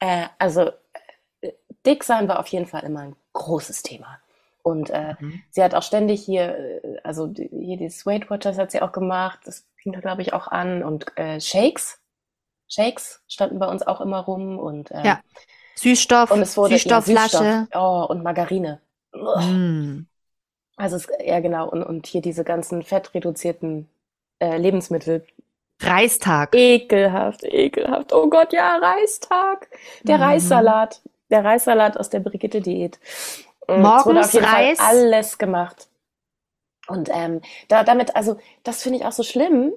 [0.00, 0.70] Äh, also
[1.40, 1.52] äh,
[1.86, 4.18] dick sein war auf jeden Fall immer ein großes Thema.
[4.62, 5.42] Und äh, Mhm.
[5.50, 9.40] sie hat auch ständig hier, äh, also hier die Weight Watchers hat sie auch gemacht,
[9.44, 12.00] das fing da glaube ich auch an und äh, Shakes.
[12.68, 15.20] Shakes standen bei uns auch immer rum und, äh, Ja.
[15.76, 17.38] Süßstoff, und es wurde ja, Süßstoffflasche.
[17.38, 18.80] Süßstoff, oh, und Margarine.
[19.12, 20.06] Mm.
[20.76, 23.88] Also es, ja genau, und, und hier diese ganzen fettreduzierten
[24.40, 25.26] äh, Lebensmittel.
[25.82, 26.54] Reistag.
[26.54, 28.12] Ekelhaft, ekelhaft.
[28.12, 29.68] Oh Gott, ja, Reistag.
[30.02, 30.22] Der Mhm.
[30.22, 31.02] Reissalat.
[31.30, 32.98] Der Reissalat aus der Brigitte-Diät.
[33.66, 34.78] Wurde Morgens auf jeden Reis.
[34.78, 35.88] Fall alles gemacht.
[36.86, 39.72] Und ähm, da, damit, also das finde ich auch so schlimm,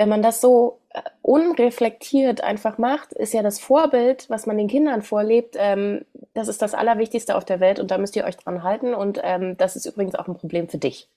[0.00, 4.66] wenn man das so äh, unreflektiert einfach macht, ist ja das Vorbild, was man den
[4.66, 8.38] Kindern vorlebt, ähm, das ist das Allerwichtigste auf der Welt und da müsst ihr euch
[8.38, 11.10] dran halten und ähm, das ist übrigens auch ein Problem für dich.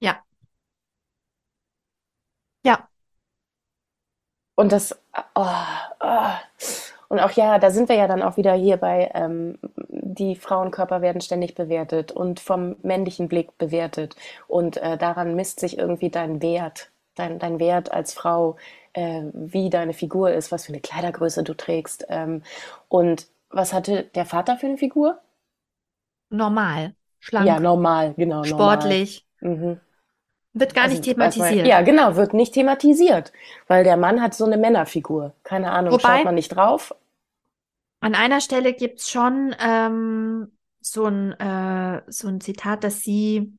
[0.00, 0.22] Ja.
[2.64, 2.88] Ja.
[4.56, 4.94] Und das,
[5.34, 5.46] oh,
[6.00, 6.30] oh.
[7.08, 11.00] Und auch ja, da sind wir ja dann auch wieder hier bei, ähm, die Frauenkörper
[11.00, 14.16] werden ständig bewertet und vom männlichen Blick bewertet.
[14.48, 18.56] Und äh, daran misst sich irgendwie dein Wert, dein, dein Wert als Frau,
[18.92, 22.06] äh, wie deine Figur ist, was für eine Kleidergröße du trägst.
[22.08, 22.42] Ähm,
[22.88, 25.20] und was hatte der Vater für eine Figur?
[26.30, 26.94] Normal.
[27.20, 27.46] Schlank.
[27.46, 28.46] Ja, normal, genau, normal.
[28.46, 29.26] sportlich.
[29.40, 29.80] Mhm.
[30.52, 31.66] Wird gar Also, nicht thematisiert.
[31.66, 33.32] Ja, genau, wird nicht thematisiert,
[33.68, 35.34] weil der Mann hat so eine Männerfigur.
[35.42, 36.94] Keine Ahnung, Wobei- schaut man nicht drauf.
[38.00, 43.52] An einer Stelle gibt's schon ähm, so ein, äh, so ein Zitat, dass sie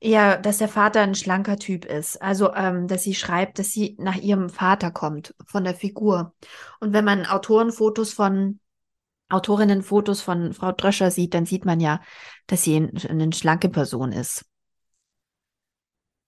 [0.00, 2.20] eher, dass der Vater ein schlanker Typ ist.
[2.20, 6.34] Also, ähm, dass sie schreibt, dass sie nach ihrem Vater kommt, von der Figur.
[6.80, 8.58] Und wenn man Autorenfotos von,
[9.28, 12.00] Autorinnenfotos von Frau Dröscher sieht, dann sieht man ja,
[12.46, 14.44] dass sie ein, eine schlanke Person ist.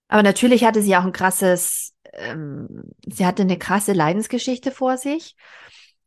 [0.09, 5.35] Aber natürlich hatte sie auch ein krasses, ähm, sie hatte eine krasse Leidensgeschichte vor sich.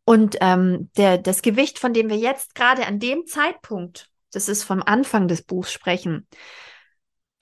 [0.06, 4.63] Und ähm, der, das Gewicht, von dem wir jetzt gerade an dem Zeitpunkt, das ist
[4.63, 6.28] vom Anfang des Buchs sprechen,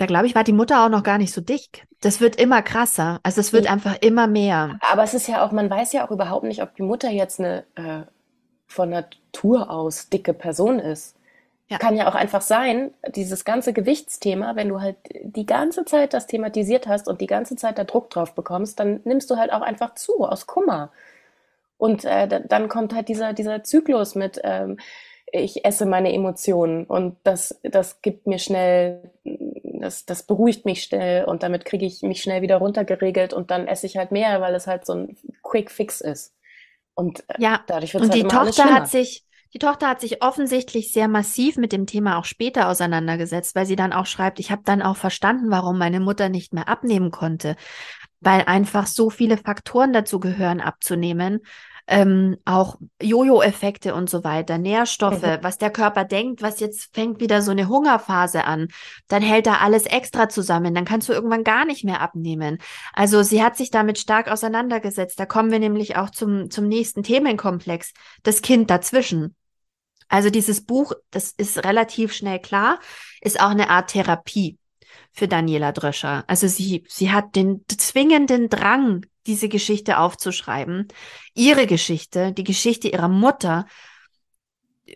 [0.04, 1.86] da glaube ich, war die Mutter auch noch gar nicht so dick.
[2.02, 3.20] Das wird immer krasser.
[3.24, 3.72] Also es wird Ja.
[3.72, 4.78] einfach immer mehr.
[4.92, 7.40] Aber es ist ja auch, man weiß ja auch überhaupt nicht, ob die Mutter jetzt
[7.40, 8.02] eine äh,
[8.68, 11.16] von Natur aus dicke Person ist.
[11.70, 11.78] Ja.
[11.78, 16.28] Kann ja auch einfach sein, dieses ganze Gewichtsthema, wenn du halt die ganze Zeit das
[16.28, 19.62] thematisiert hast und die ganze Zeit da Druck drauf bekommst, dann nimmst du halt auch
[19.62, 20.92] einfach zu aus Kummer.
[21.78, 24.78] Und äh, da- dann kommt halt dieser, dieser Zyklus mit, ähm,
[25.32, 29.10] ich esse meine Emotionen und das, das gibt mir schnell,
[29.82, 33.68] das, das beruhigt mich schnell und damit kriege ich mich schnell wieder runtergeregelt und dann
[33.68, 36.34] esse ich halt mehr, weil es halt so ein Quick Fix ist.
[36.96, 37.66] Und äh, Ja.
[37.68, 40.92] dadurch wird es Und halt die immer Tochter hat sich, die Tochter hat sich offensichtlich
[40.92, 44.64] sehr massiv mit dem Thema auch später auseinandergesetzt, weil sie dann auch schreibt, ich habe
[44.66, 47.56] dann auch verstanden, warum meine Mutter nicht mehr abnehmen konnte,
[48.20, 51.42] weil einfach so viele Faktoren dazu gehören, abzunehmen.
[51.86, 55.40] Ähm, auch Jojo-Effekte und so weiter, Nährstoffe, Mhm.
[55.42, 58.70] was der Körper denkt, was jetzt fängt wieder so eine Hungerphase an,
[59.10, 62.60] dann hält da alles extra zusammen, dann kannst du irgendwann gar nicht mehr abnehmen.
[62.94, 65.20] Also sie hat sich damit stark auseinandergesetzt.
[65.20, 67.92] Da kommen wir nämlich auch zum, zum nächsten Themenkomplex,
[68.24, 69.36] das Kind dazwischen.
[70.08, 72.80] Also dieses Buch, das ist relativ schnell klar,
[73.20, 74.58] ist auch eine Art Therapie
[75.12, 76.24] für Daniela Dröscher.
[76.28, 80.88] Also sie, sie hat den zwingenden Drang, diese Geschichte aufzuschreiben.
[81.34, 83.66] Ihre Geschichte, die Geschichte ihrer Mutter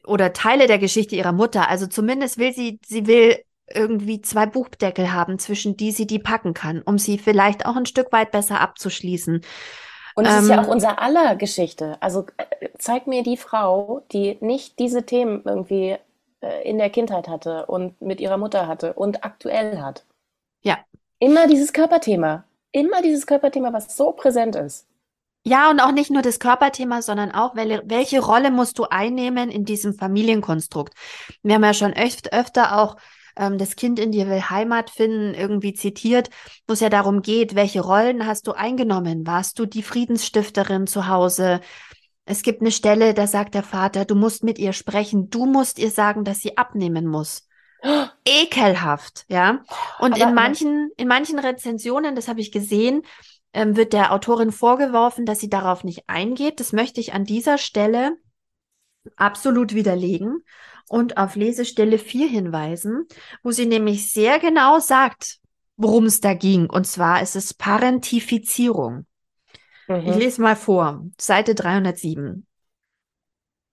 [0.06, 1.70] oder Teile der Geschichte ihrer Mutter.
[1.70, 6.54] Also zumindest will sie, sie will irgendwie zwei Buchdeckel haben, zwischen die sie die packen
[6.54, 9.42] kann, um sie vielleicht auch ein Stück weit besser abzuschließen.
[10.16, 11.98] Und es ähm, ist ja ähm, auch unser aller Geschichte.
[12.02, 15.98] Also äh, zeig mir die Frau, die nicht diese Themen irgendwie
[16.42, 20.06] äh, in der Kindheit hatte und mit ihrer Mutter hatte und aktuell hat.
[20.62, 20.80] Ja.
[21.20, 22.46] Immer dieses Körperthema.
[22.72, 24.88] Immer dieses Körperthema, was so präsent ist.
[25.44, 29.50] Ja, und auch nicht nur das Körperthema, sondern auch, welche, welche Rolle musst du einnehmen
[29.50, 30.94] in diesem Familienkonstrukt?
[31.42, 32.98] Wir haben ja schon öf öfter auch
[33.38, 36.30] ähm, das Kind in dir will Heimat finden, irgendwie zitiert,
[36.68, 39.26] wo es ja darum geht, welche Rollen hast du eingenommen?
[39.26, 41.62] Warst du die Friedensstifterin zu Hause?
[42.26, 45.80] Es gibt eine Stelle, da sagt der Vater, du musst mit ihr sprechen, du musst
[45.80, 47.47] ihr sagen, dass sie abnehmen muss.
[48.26, 49.64] Ekelhaft, ja.
[50.00, 53.04] Und Aber, in manchen, in manchen Rezensionen, das habe ich gesehen,
[53.54, 56.60] ähm, wird der Autorin vorgeworfen, dass sie darauf nicht eingeht.
[56.60, 58.18] Das möchte ich an dieser Stelle
[59.16, 60.44] absolut widerlegen
[60.90, 63.06] und auf Lesestelle 4 hinweisen,
[63.44, 65.40] wo sie nämlich sehr genau sagt,
[65.76, 66.70] worum es da ging.
[66.70, 69.06] Und zwar ist es Parentifizierung.
[69.88, 70.08] Mhm.
[70.08, 72.47] Ich lese mal vor, Seite 307.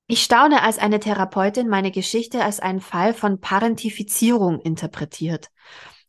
[0.06, 5.48] Ich staune, als eine Therapeutin meine Geschichte als einen Fall von Parentifizierung interpretiert.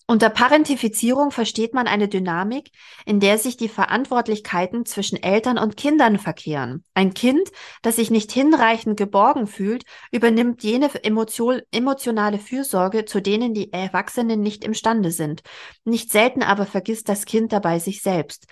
[0.06, 2.72] Unter Parentifizierung versteht man eine Dynamik,
[3.06, 6.84] in der sich die Verantwortlichkeiten zwischen Eltern und Kindern verkehren.
[6.94, 7.50] Ein Kind,
[7.82, 14.42] das sich nicht hinreichend geborgen fühlt, übernimmt jene Emotion, emotionale Fürsorge, zu denen die Erwachsenen
[14.42, 15.42] nicht imstande sind.
[15.86, 18.46] Nicht selten aber vergisst das Kind dabei sich selbst.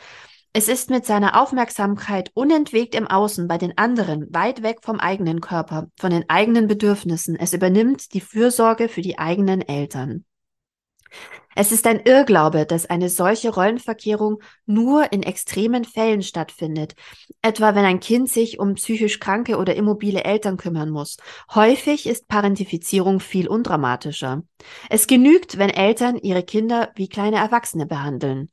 [0.56, 5.42] Es ist mit seiner Aufmerksamkeit unentwegt im Außen bei den anderen, weit weg vom eigenen
[5.42, 7.36] Körper, von den eigenen Bedürfnissen.
[7.36, 10.26] Es übernimmt die Fürsorge für die eigenen Eltern.
[11.56, 16.94] Es ist ein Irrglaube, dass eine solche Rollenverkehrung nur in extremen Fällen stattfindet,
[17.42, 21.18] etwa wenn ein Kind sich um psychisch kranke oder immobile Eltern kümmern muss.
[21.54, 24.44] Häufig ist Parentifizierung viel undramatischer.
[24.90, 28.50] Es genügt, wenn Eltern ihre Kinder wie kleine Erwachsene behandeln,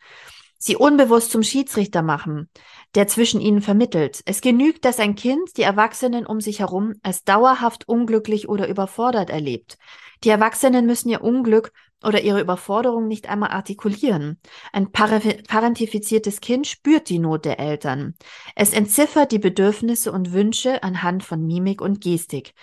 [0.61, 2.49] sie unbewusst zum Schiedsrichter machen,
[2.95, 4.21] der zwischen ihnen vermittelt.
[4.27, 9.31] Es genügt, dass ein Kind die Erwachsenen um sich herum als dauerhaft unglücklich oder überfordert
[9.31, 9.79] erlebt.
[10.23, 11.73] Die Erwachsenen müssen ihr Unglück
[12.05, 14.39] oder ihre Überforderung nicht einmal artikulieren.
[14.73, 18.15] Ein parentifiziertes Kind spürt die Not der Eltern.
[18.55, 22.55] Es entziffert die Bedürfnisse und Wünsche anhand von Mimik und Gestik.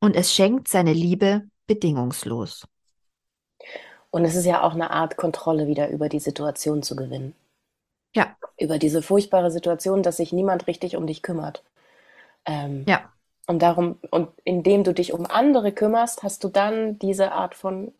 [0.00, 2.66] Und es schenkt seine Liebe bedingungslos.
[4.10, 7.34] Und es ist ja auch eine Art Kontrolle wieder über die Situation zu gewinnen.
[8.14, 8.36] Ja.
[8.58, 11.62] Über diese furchtbare Situation, dass sich niemand richtig um dich kümmert.
[12.44, 13.10] Ähm, ja.
[13.46, 17.92] Und darum, und indem du dich um andere kümmerst, hast du dann diese Art von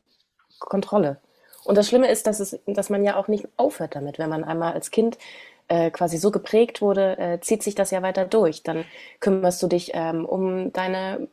[0.59, 1.21] Kontrolle.
[1.65, 4.19] Und das Schlimme ist, dass, es, dass man ja auch nicht aufhört damit.
[4.19, 5.19] Wenn man einmal als Kind
[5.69, 8.63] äh, quasi so geprägt wurde, äh, zieht sich das ja weiter durch.
[8.63, 8.85] Dann
[9.21, 11.29] kümmerst du dich ähm, um deine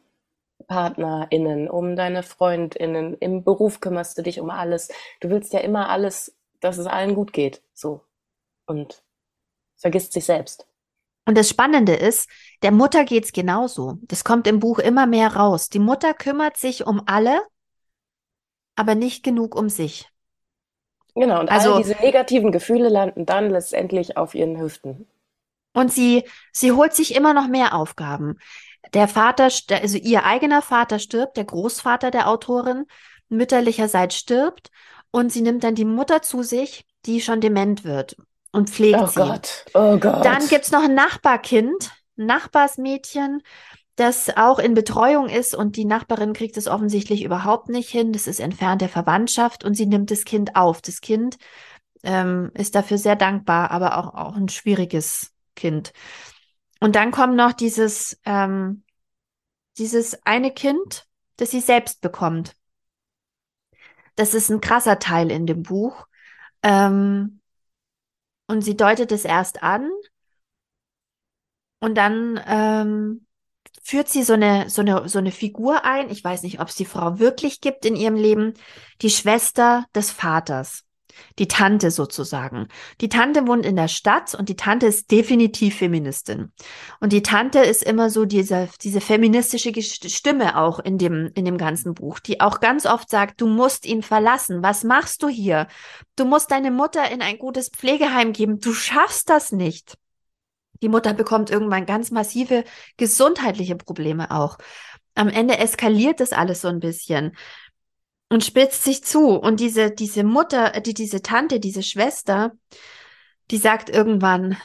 [0.67, 4.89] PartnerInnen, um deine FreundInnen, im Beruf kümmerst du dich um alles.
[5.19, 7.61] Du willst ja immer alles, dass es allen gut geht.
[7.73, 8.01] So.
[8.69, 9.03] Und
[9.75, 10.67] vergisst sich selbst.
[11.25, 12.29] Und das Spannende ist,
[12.63, 13.97] der Mutter geht's genauso.
[14.01, 15.69] Das kommt im Buch immer mehr raus.
[15.69, 17.41] Die Mutter kümmert sich um alle
[18.79, 20.07] aber nicht genug um sich.
[21.13, 25.05] Genau, und also, all diese negativen Gefühle landen dann letztendlich auf ihren Hüften.
[25.73, 28.39] Und sie, sie holt sich immer noch mehr Aufgaben.
[28.93, 29.49] Der Vater,
[29.81, 32.85] also ihr eigener Vater stirbt, der Großvater der Autorin
[33.27, 34.71] mütterlicherseits stirbt
[35.11, 38.15] und sie nimmt dann die Mutter zu sich, die schon dement wird
[38.51, 39.19] und pflegt oh sie.
[39.19, 40.25] Gott, oh Gott.
[40.25, 43.41] Dann gibt's noch ein Nachbarkind, Nachbarsmädchen,
[43.95, 48.13] das auch in Betreuung ist und die Nachbarin kriegt es offensichtlich überhaupt nicht hin.
[48.13, 50.81] Das ist entfernt der Verwandtschaft und sie nimmt das Kind auf.
[50.81, 51.37] Das Kind
[52.03, 55.91] ähm, ist dafür sehr dankbar, aber auch, auch ein schwieriges Kind.
[56.79, 58.83] Und dann kommt noch dieses, ähm,
[59.77, 62.55] dieses eine Kind, das sie selbst bekommt.
[64.15, 66.07] Das ist ein krasser Teil in dem Buch.
[66.63, 67.38] Ähm,
[68.49, 69.91] und sie deutet es erst an.
[71.79, 73.27] Und dann ähm,
[73.83, 76.09] führt sie so eine, so eine, so eine Figur ein.
[76.09, 78.55] Ich weiß nicht, ob es die Frau wirklich gibt in ihrem Leben.
[79.03, 80.83] Die Schwester des Vaters.
[81.37, 82.67] Die Tante sozusagen.
[83.01, 86.51] Die Tante wohnt in der Stadt und die Tante ist definitiv Feministin.
[86.99, 91.57] Und die Tante ist immer so diese, diese feministische Stimme auch in dem, in dem
[91.57, 94.63] ganzen Buch, die auch ganz oft sagt, du musst ihn verlassen.
[94.63, 95.67] Was machst du hier?
[96.15, 98.59] Du musst deine Mutter in ein gutes Pflegeheim geben.
[98.59, 99.97] Du schaffst das nicht.
[100.81, 102.63] Die Mutter bekommt irgendwann ganz massive
[102.97, 104.57] gesundheitliche Probleme auch.
[105.15, 107.35] Am Ende eskaliert das alles so ein bisschen
[108.29, 109.35] und spitzt sich zu.
[109.35, 112.53] Und diese, diese Mutter, die, diese Tante, diese Schwester,
[113.51, 114.57] die sagt irgendwann,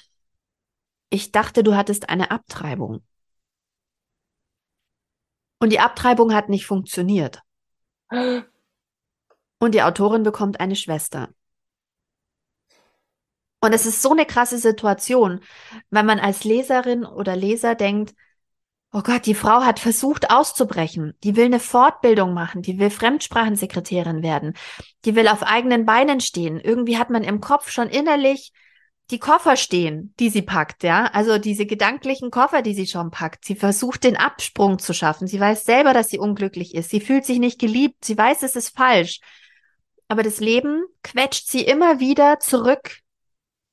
[1.11, 3.03] ich dachte, du hattest eine Abtreibung.
[5.61, 7.41] Und die Abtreibung hat nicht funktioniert.
[8.11, 11.31] und die Autorin bekommt eine Schwester.
[13.61, 15.41] Und es ist so eine krasse Situation,
[15.89, 18.15] wenn man als Leserin oder Leser denkt,
[18.95, 24.23] oh Gott, die Frau hat versucht auszubrechen, die will eine Fortbildung machen, die will Fremdsprachensekretärin
[24.23, 24.55] werden,
[25.05, 26.61] die will auf eigenen Beinen stehen.
[26.61, 28.53] Irgendwie hat man im Kopf schon innerlich
[29.11, 31.07] die Koffer stehen, die sie packt, ja.
[31.07, 33.45] Also diese gedanklichen Koffer, die sie schon packt.
[33.45, 35.27] Sie versucht den Absprung zu schaffen.
[35.27, 36.89] Sie weiß selber, dass sie unglücklich ist.
[36.89, 38.05] Sie fühlt sich nicht geliebt.
[38.05, 39.21] Sie weiß, es ist falsch.
[40.07, 42.99] Aber das Leben quetscht sie immer wieder zurück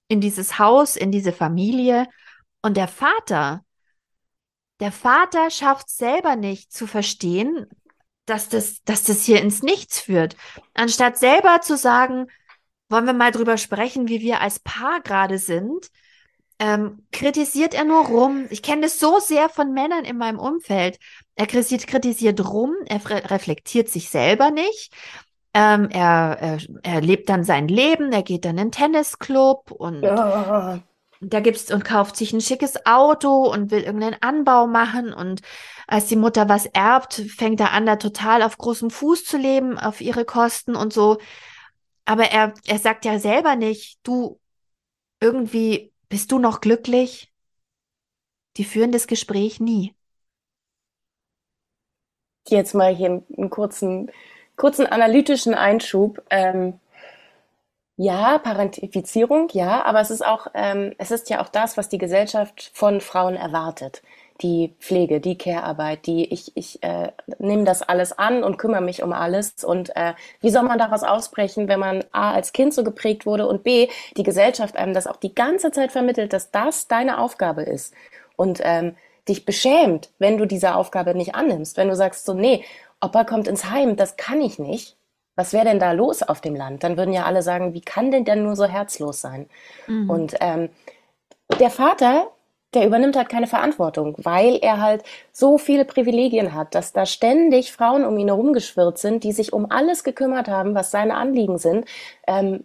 [0.07, 2.07] in dieses Haus, in diese Familie.
[2.61, 3.63] Und der Vater,
[4.81, 7.67] der Vater schafft selber nicht zu verstehen,
[8.25, 10.35] dass das, dass das hier ins Nichts führt.
[10.73, 12.27] Anstatt selber zu sagen,
[12.89, 15.89] wollen wir mal drüber sprechen, wie wir als Paar gerade sind,
[16.59, 18.45] ähm, kritisiert er nur rum.
[18.49, 20.99] Ich kenne das so sehr von Männern in meinem Umfeld.
[21.35, 23.01] Er kritisiert, kritisiert rum, er
[23.31, 24.93] reflektiert sich selber nicht.
[25.53, 30.01] Ähm, er, er, er lebt dann sein Leben, er geht dann in den Tennisclub und
[30.01, 30.81] ja.
[31.21, 35.13] Da gibt's und kauft sich ein schickes Auto und will irgendeinen Anbau machen.
[35.13, 35.41] Und
[35.87, 39.77] als die Mutter was erbt, fängt er an, da total auf großem Fuß zu leben,
[39.77, 41.19] auf ihre Kosten und so.
[42.05, 44.39] Aber er, er sagt ja selber nicht, du,
[45.19, 47.31] irgendwie bist du noch glücklich?
[48.57, 49.95] Die führen das Gespräch nie.
[52.47, 54.11] Jetzt mal hier einen kurzen
[54.55, 56.21] kurzen analytischen Einschub.
[56.29, 56.79] Ähm,
[58.01, 61.99] ja, Parentifizierung, ja, aber es ist auch, ähm, es ist ja auch das, was die
[61.99, 64.01] Gesellschaft von Frauen erwartet.
[64.41, 69.03] Die Pflege, die Care-Arbeit, die ich, ich äh, nehme das alles an und kümmere mich
[69.03, 69.63] um alles.
[69.63, 73.45] Und äh, wie soll man daraus ausbrechen, wenn man A als Kind so geprägt wurde
[73.45, 73.87] und B,
[74.17, 77.93] die Gesellschaft einem das auch die ganze Zeit vermittelt, dass das deine Aufgabe ist.
[78.35, 78.95] Und ähm,
[79.27, 82.65] dich beschämt, wenn du diese Aufgabe nicht annimmst, wenn du sagst so, nee,
[82.99, 84.97] Opa kommt ins Heim, das kann ich nicht.
[85.41, 86.83] Was wäre denn da los auf dem Land?
[86.83, 89.49] Dann würden ja alle sagen, wie kann denn denn nur so herzlos sein?
[89.87, 90.07] Mhm.
[90.07, 90.69] Und ähm,
[91.59, 92.27] der Vater,
[92.75, 97.71] der übernimmt halt keine Verantwortung, weil er halt so viele Privilegien hat, dass da ständig
[97.71, 101.87] Frauen um ihn herumgeschwirrt sind, die sich um alles gekümmert haben, was seine Anliegen sind.
[102.27, 102.63] Ähm,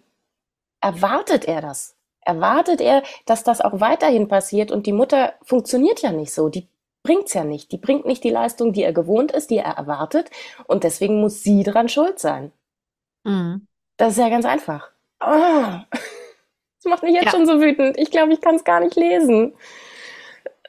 [0.79, 1.95] erwartet er das?
[2.21, 4.71] Erwartet er, dass das auch weiterhin passiert?
[4.71, 6.47] Und die Mutter funktioniert ja nicht so.
[6.49, 6.67] Die
[7.01, 7.71] bringt's ja nicht.
[7.71, 10.29] Die bringt nicht die Leistung, die er gewohnt ist, die er erwartet.
[10.67, 12.51] Und deswegen muss sie dran schuld sein.
[13.27, 13.67] Mhm.
[13.97, 14.89] Das ist ja ganz einfach.
[15.19, 17.31] Oh, das macht mich jetzt ja.
[17.31, 17.97] schon so wütend.
[17.97, 19.53] Ich glaube, ich kann es gar nicht lesen.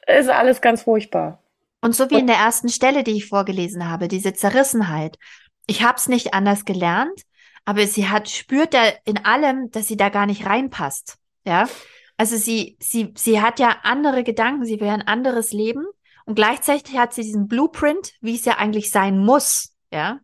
[0.07, 1.41] Ist alles ganz furchtbar.
[1.81, 5.17] Und so wie in der ersten Stelle, die ich vorgelesen habe, diese Zerrissenheit.
[5.65, 7.21] Ich habe es nicht anders gelernt,
[7.63, 11.17] aber sie hat spürt da in allem, dass sie da gar nicht reinpasst.
[11.45, 11.69] Ja,
[12.17, 15.85] also sie sie sie hat ja andere Gedanken, sie will ein anderes Leben
[16.25, 20.19] und gleichzeitig hat sie diesen Blueprint, wie es ja eigentlich sein muss, ja.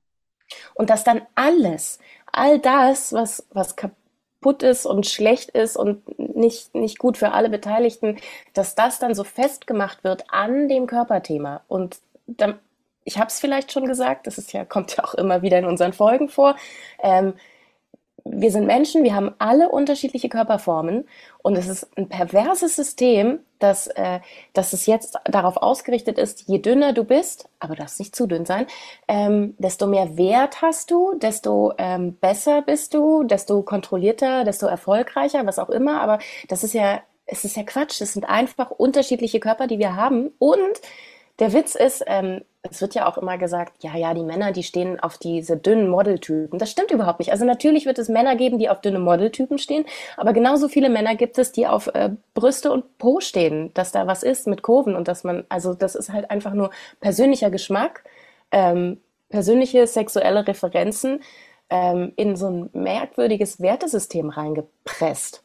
[0.74, 2.00] Und dass dann alles,
[2.36, 7.50] all das, was, was kaputt ist und schlecht ist und nicht, nicht gut für alle
[7.50, 8.18] Beteiligten,
[8.54, 11.62] dass das dann so festgemacht wird an dem Körperthema.
[11.68, 12.60] Und dann,
[13.04, 15.66] ich habe es vielleicht schon gesagt, das ist ja, kommt ja auch immer wieder in
[15.66, 16.56] unseren Folgen vor.
[17.02, 17.34] Ähm,
[18.28, 21.08] wir sind Menschen, wir haben alle unterschiedliche Körperformen
[21.44, 24.20] und es ist ein perverses System, dass, äh,
[24.54, 28.46] dass es jetzt darauf ausgerichtet ist, je dünner du bist, aber darfst nicht zu dünn
[28.46, 28.66] sein,
[29.08, 35.46] ähm, desto mehr Wert hast du, desto ähm, besser bist du, desto kontrollierter, desto erfolgreicher,
[35.46, 36.02] was auch immer.
[36.02, 36.18] Aber
[36.50, 38.02] das ist ja, es ist ja Quatsch.
[38.02, 40.82] Es sind einfach unterschiedliche Körper, die wir haben und
[41.40, 44.64] der Witz ist, ähm, es wird ja auch immer gesagt, ja, ja, die Männer, die
[44.64, 46.58] stehen auf diese dünnen Modeltypen.
[46.58, 47.32] Das stimmt überhaupt nicht.
[47.32, 49.86] Also natürlich wird es Männer geben, die auf dünne Modeltypen stehen,
[50.18, 54.08] aber genauso viele Männer gibt es, die auf äh, Brüste und Po stehen, dass da
[54.08, 56.72] was ist mit Kurven und dass man, also das ist halt einfach nur
[57.02, 58.04] persönlicher Geschmack,
[58.52, 61.22] ähm, persönliche sexuelle Referenzen
[61.70, 65.44] ähm, in so ein merkwürdiges Wertesystem reingepresst.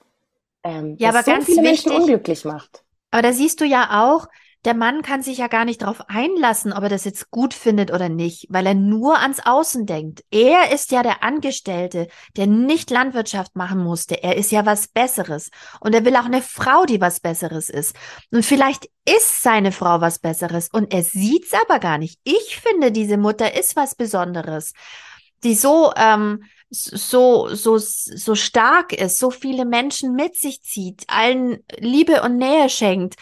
[0.63, 2.85] Ähm, ja, aber so ganz viele wichtig, Menschen unglücklich macht.
[3.11, 4.29] Aber da siehst du ja auch,
[4.65, 7.91] der Mann kann sich ja gar nicht darauf einlassen, ob er das jetzt gut findet
[7.93, 10.23] oder nicht, weil er nur ans Außen denkt.
[10.31, 14.23] Er ist ja der Angestellte, der nicht Landwirtschaft machen musste.
[14.23, 15.51] Er ist ja was Besseres.
[15.81, 17.97] Und er will auch eine Frau, die was Besseres ist.
[18.31, 22.21] Und vielleicht ist seine Frau was Besseres und er sieht's aber gar nicht.
[22.25, 24.75] Ich finde, diese Mutter ist was Besonderes,
[25.43, 31.65] die so, ähm, so, so, so stark ist, so viele Menschen mit sich zieht, allen
[31.79, 33.17] Liebe und Nähe schenkt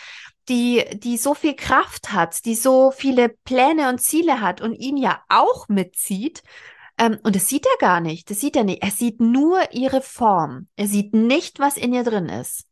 [0.48, 4.96] die, die so viel Kraft hat, die so viele Pläne und Ziele hat und ihn
[4.96, 6.42] ja auch mitzieht.
[6.98, 8.30] Ähm, und das sieht er gar nicht.
[8.30, 8.82] Das sieht er nicht.
[8.82, 10.68] Er sieht nur ihre Form.
[10.76, 12.64] Er sieht nicht, was in ihr drin ist.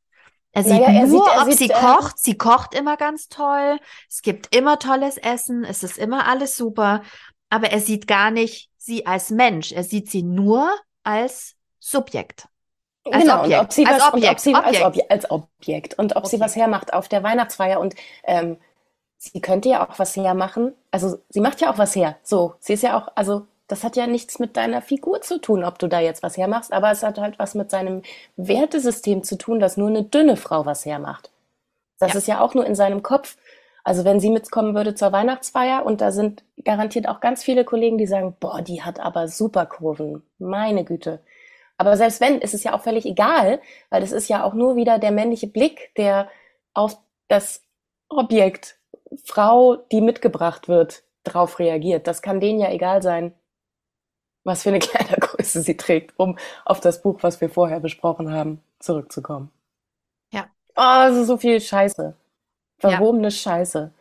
[0.52, 2.18] Er sieht naja, er nur, sieht, ob sieht, sie äh, kocht.
[2.18, 3.78] Sie kocht immer ganz toll.
[4.08, 5.64] Es gibt immer tolles Essen.
[5.64, 7.02] Es ist immer alles super.
[7.50, 9.72] aber er sieht gar nicht sie als Mensch.
[9.72, 12.48] Er sieht sie nur als Subjekt.
[13.12, 13.60] Als genau, Objekt.
[13.60, 14.32] Und ob sie als was, Objekt.
[14.32, 14.66] ob sie Objekt.
[14.66, 15.98] Als, Obje als Objekt.
[15.98, 16.36] Und ob okay.
[16.36, 17.80] sie was hermacht auf der Weihnachtsfeier.
[17.80, 17.94] Und
[18.24, 18.58] ähm,
[19.16, 20.74] sie könnte ja auch was hermachen.
[20.90, 22.16] Also sie macht ja auch was her.
[22.22, 25.64] So, sie ist ja auch, also das hat ja nichts mit deiner Figur zu tun,
[25.64, 28.02] ob du da jetzt was hermachst, aber es hat halt was mit seinem
[28.36, 31.30] Wertesystem zu tun, dass nur eine dünne Frau was hermacht.
[31.98, 32.18] Das ja.
[32.18, 33.36] ist ja auch nur in seinem Kopf.
[33.82, 37.98] Also wenn sie mitkommen würde zur Weihnachtsfeier und da sind garantiert auch ganz viele Kollegen,
[37.98, 40.22] die sagen, boah, die hat aber super Kurven.
[40.38, 41.20] Meine Güte.
[41.78, 43.60] Aber selbst wenn, ist es ja auch völlig egal,
[43.90, 46.30] weil es ist ja auch nur wieder der männliche Blick, der
[46.74, 46.98] auf
[47.28, 47.62] das
[48.08, 48.78] Objekt
[49.24, 52.06] Frau, die mitgebracht wird, drauf reagiert.
[52.06, 53.34] Das kann denen ja egal sein
[54.46, 58.62] was für eine Kleidergröße sie trägt, um auf das Buch, was wir vorher besprochen haben,
[58.78, 59.50] zurückzukommen.
[60.32, 60.46] Ja.
[60.76, 62.14] Oh, also so viel Scheiße.
[62.78, 63.30] Verhobene ja.
[63.30, 63.92] Scheiße.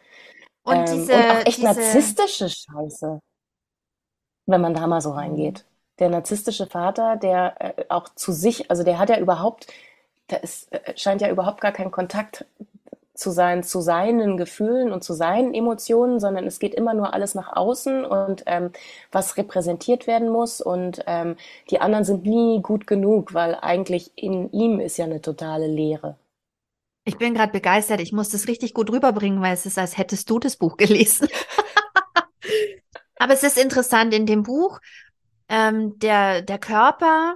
[0.64, 1.64] Und, ähm, diese, und auch echt diese...
[1.64, 3.20] narzisstische Scheiße.
[4.48, 5.66] Wenn man da mal so reingeht.
[6.00, 9.68] Der narzisstische Vater, der äh, auch zu sich, also der hat ja überhaupt,
[10.28, 12.46] da ist, äh, scheint ja überhaupt gar kein Kontakt
[13.14, 17.34] zu sein, zu seinen Gefühlen und zu seinen Emotionen, sondern es geht immer nur alles
[17.34, 18.72] nach außen und ähm,
[19.12, 21.38] was repräsentiert werden muss und ähm,
[21.70, 26.18] die anderen sind nie gut genug, weil eigentlich in ihm ist ja eine totale Leere.
[27.06, 28.02] Ich bin gerade begeistert.
[28.02, 31.28] Ich muss das richtig gut rüberbringen, weil es ist, als hättest du das Buch gelesen.
[33.18, 34.82] Aber es ist interessant in dem Buch,
[35.50, 37.36] ähm, der, der Körper,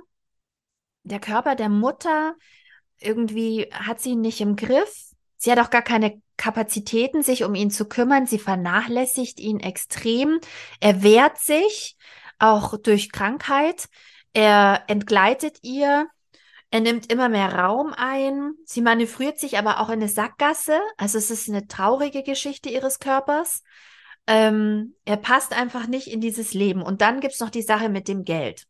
[1.04, 2.36] der Körper der Mutter,
[3.00, 5.10] irgendwie hat sie nicht im Griff
[5.42, 8.28] Sie hat auch gar keine Kapazitäten, sich um ihn zu kümmern.
[8.28, 10.40] Sie vernachlässigt ihn extrem.
[10.82, 11.98] Er wehrt sich,
[12.40, 13.88] auch durch Krankheit.
[14.34, 16.08] Er entgleitet ihr.
[16.72, 18.54] Er nimmt immer mehr Raum ein.
[18.66, 20.80] Sie manövriert sich aber auch in eine Sackgasse.
[20.98, 23.64] Also es ist eine traurige Geschichte ihres Körpers.
[24.30, 26.84] Ähm, er passt einfach nicht in dieses Leben.
[26.84, 28.68] Und dann gibt's noch die Sache mit dem Geld.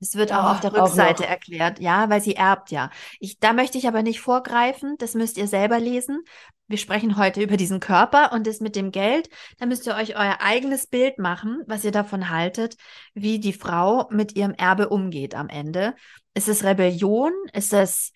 [0.00, 2.90] Es wird auch auf der Rückseite erklärt, ja, weil sie erbt ja.
[3.20, 6.24] Ich, da möchte ich aber nicht vorgreifen, das müsst ihr selber lesen.
[6.66, 9.28] Wir sprechen heute über diesen Körper und das mit dem Geld.
[9.58, 12.76] Da müsst ihr euch euer eigenes Bild machen, was ihr davon haltet,
[13.14, 15.94] wie die Frau mit ihrem Erbe umgeht am Ende.
[16.34, 17.32] Ist es Rebellion?
[17.52, 18.12] Ist es,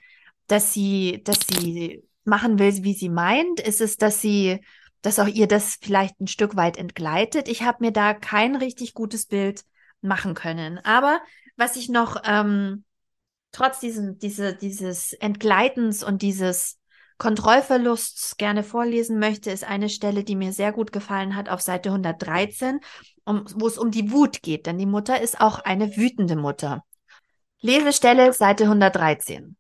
[0.47, 3.61] dass sie, dass sie machen will, wie sie meint?
[3.61, 4.61] Ist es, dass sie,
[5.07, 7.47] dass auch ihr das vielleicht ein Stück weit entgleitet?
[7.47, 9.65] Ich habe mir da kein richtig gutes Bild
[10.01, 10.79] machen können.
[10.79, 11.21] Aber
[11.57, 12.83] was ich noch ähm,
[13.53, 16.81] trotz diesem, diese, dieses Entgleitens und dieses
[17.19, 21.91] Kontrollverlusts gerne vorlesen möchte, ist eine Stelle, die mir sehr gut gefallen hat, auf Seite
[21.91, 22.81] 113,
[23.25, 26.85] um, wo es um die Wut geht, denn die Mutter ist auch eine wütende Mutter.
[27.61, 29.57] Lesestelle Seite 113.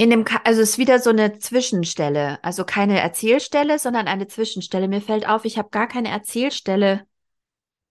[0.00, 4.26] In dem, Ka also es ist wieder so eine Zwischenstelle, also keine Erzählstelle, sondern eine
[4.26, 4.88] Zwischenstelle.
[4.88, 7.06] Mir fällt auf, ich habe gar keine Erzählstelle.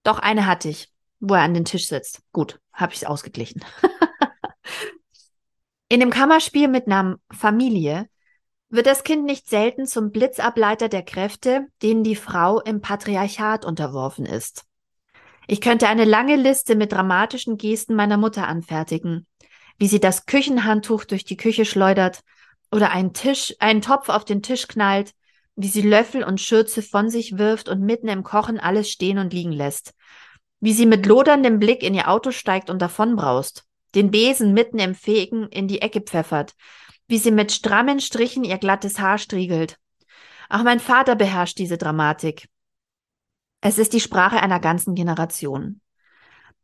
[0.04, 2.22] Doch eine hatte ich wo er an den Tisch sitzt.
[2.32, 3.64] Gut, habe ich es ausgeglichen.
[5.90, 8.08] In dem Kammerspiel mit Namen Familie
[8.70, 14.26] wird das Kind nicht selten zum Blitzableiter der Kräfte, denen die Frau im Patriarchat unterworfen
[14.26, 14.66] ist.
[15.48, 19.26] Ich könnte eine lange Liste mit dramatischen Gesten meiner Mutter anfertigen,
[19.80, 22.20] wie sie das Küchenhandtuch durch die Küche schleudert
[22.72, 25.14] oder einen Tisch, einen Topf auf den Tisch knallt,
[25.56, 29.34] wie sie Löffel und Schürze von sich wirft und mitten im Kochen alles stehen und
[29.34, 29.94] liegen lässt,
[30.60, 33.66] wie sie mit loderndem Blick in ihr Auto steigt und davonbraust,
[33.96, 36.54] den Besen mitten im Fegen in die Ecke pfeffert,
[37.08, 39.78] wie sie mit strammen Strichen ihr glattes Haar striegelt.
[40.50, 42.48] Auch mein Vater beherrscht diese Dramatik.
[43.62, 45.82] Es ist die Sprache einer ganzen Generation.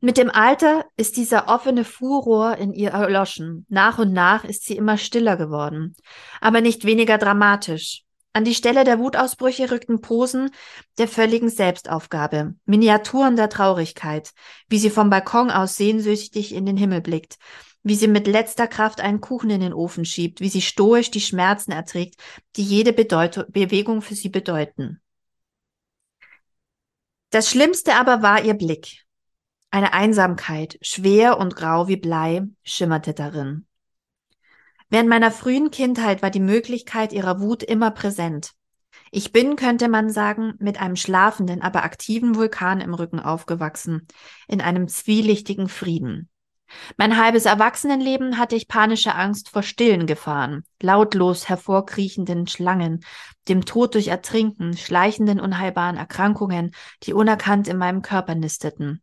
[0.02, 3.66] Mit dem Alter ist dieser offene Furor in ihr erloschen.
[3.70, 5.96] Nach und nach ist sie immer stiller geworden,
[6.42, 8.04] aber nicht weniger dramatisch.
[8.34, 10.52] An die Stelle der Wutausbrüche rückten Posen
[10.98, 14.32] der völligen Selbstaufgabe, Miniaturen der Traurigkeit,
[14.68, 17.38] wie sie vom Balkon aus sehnsüchtig in den Himmel blickt,
[17.82, 21.22] wie sie mit letzter Kraft einen Kuchen in den Ofen schiebt, wie sie stoisch die
[21.22, 22.16] Schmerzen erträgt,
[22.58, 25.02] die jede Bedeut Bewegung für sie bedeuten.
[27.30, 29.05] Das Schlimmste aber war ihr Blick.
[29.72, 33.66] Eine Einsamkeit, schwer und grau wie Blei, schimmerte darin.
[34.90, 38.54] Während meiner frühen Kindheit war die Möglichkeit ihrer Wut immer präsent.
[39.12, 44.08] Ich bin, könnte man sagen, mit einem schlafenden, aber aktiven Vulkan im Rücken aufgewachsen,
[44.48, 46.30] in einem zwielichtigen Frieden.
[46.98, 53.04] Mein halbes Erwachsenenleben hatte ich panische Angst vor stillen Gefahren, lautlos hervorkriechenden Schlangen,
[53.48, 56.72] dem Tod durch Ertrinken, schleichenden unheilbaren Erkrankungen,
[57.04, 59.02] die unerkannt in meinem Körper nisteten.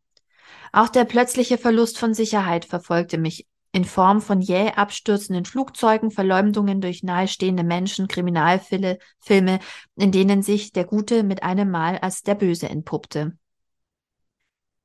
[0.73, 6.81] Auch der plötzliche Verlust von Sicherheit verfolgte mich in Form von jäh abstürzenden Flugzeugen, Verleumdungen
[6.81, 9.61] durch nahestehende Menschen, Kriminalfilme, Filme,
[9.97, 13.37] in denen sich der Gute mit einem Mal als der Böse entpuppte.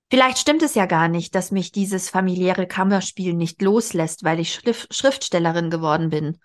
[0.10, 4.54] Vielleicht stimmt es ja gar nicht, dass mich dieses familiäre Kammerspiel nicht loslässt, weil ich
[4.54, 6.38] Schrif Schriftstellerin geworden bin.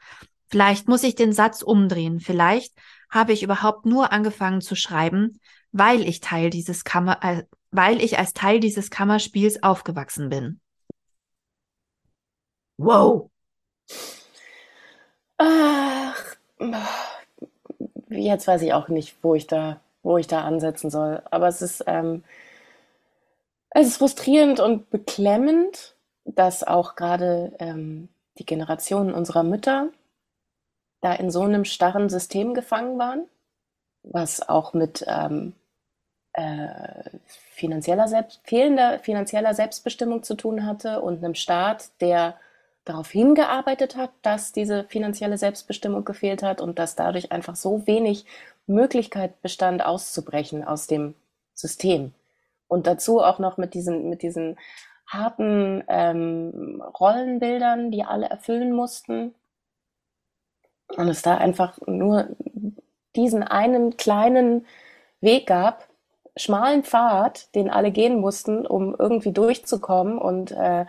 [0.49, 2.19] Vielleicht muss ich den Satz umdrehen.
[2.19, 2.75] Vielleicht
[3.09, 5.39] habe ich überhaupt nur angefangen zu schreiben,
[5.71, 10.61] weil ich Teil dieses Kammer, äh, weil ich als Teil dieses Kammerspiels aufgewachsen bin.
[12.77, 13.31] Wow.
[15.39, 16.37] Ach,
[18.11, 21.23] jetzt weiß ich auch nicht, wo ich da, wo ich da ansetzen soll.
[21.31, 22.23] Aber es ist, ähm,
[23.71, 28.09] es ist frustrierend und beklemmend, dass auch gerade ähm,
[28.39, 29.89] die Generationen unserer Mütter
[31.01, 33.27] da in so einem starren System gefangen waren,
[34.03, 35.55] was auch mit ähm,
[36.35, 37.11] äh,
[37.51, 42.37] finanzieller Selbst fehlender finanzieller Selbstbestimmung zu tun hatte und einem Staat, der
[42.85, 48.25] darauf hingearbeitet hat, dass diese finanzielle Selbstbestimmung gefehlt hat und dass dadurch einfach so wenig
[48.67, 51.15] Möglichkeit bestand, auszubrechen aus dem
[51.55, 52.13] System.
[52.67, 54.59] Und dazu auch noch mit diesen, mit diesen
[55.07, 59.35] harten ähm, Rollenbildern, die alle erfüllen mussten.
[60.89, 62.29] Und es da einfach nur
[63.15, 64.67] diesen einen kleinen
[65.21, 65.92] Weg gab,
[66.37, 70.19] schmalen Pfad, den alle gehen mussten, um irgendwie durchzukommen.
[70.19, 70.87] Und äh,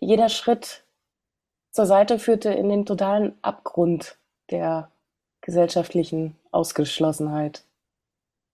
[0.00, 0.82] jeder Schritt
[1.70, 4.16] zur Seite führte in den totalen Abgrund
[4.50, 4.90] der
[5.40, 7.62] gesellschaftlichen Ausgeschlossenheit.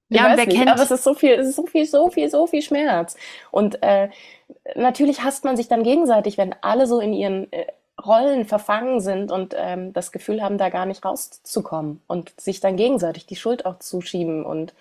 [0.09, 0.68] Ich ja, wer nicht, kennt.
[0.68, 3.16] Aber es ist so viel, es ist so viel, so viel, so viel Schmerz.
[3.51, 4.11] Und äh,
[4.76, 7.66] natürlich hasst man sich dann gegenseitig, wenn alle so in ihren äh,
[8.05, 12.76] Rollen verfangen sind und ähm, das Gefühl haben, da gar nicht rauszukommen und sich dann
[12.76, 14.74] gegenseitig die Schuld auch zuschieben und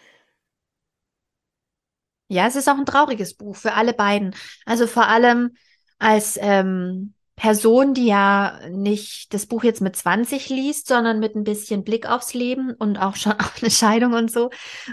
[2.28, 4.36] ja, es ist auch ein trauriges Buch für alle beiden.
[4.66, 5.56] Also vor allem
[6.00, 11.44] als ähm, Person, die ja nicht das Buch jetzt mit 20 liest, sondern mit ein
[11.44, 14.50] bisschen Blick aufs Leben und auch schon auf eine Scheidung und so,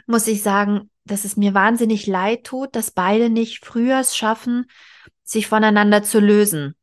[0.07, 4.67] muss ich sagen, dass es mir wahnsinnig leid tut, dass beide nicht früher es schaffen,
[5.25, 6.75] sich voneinander zu lösen.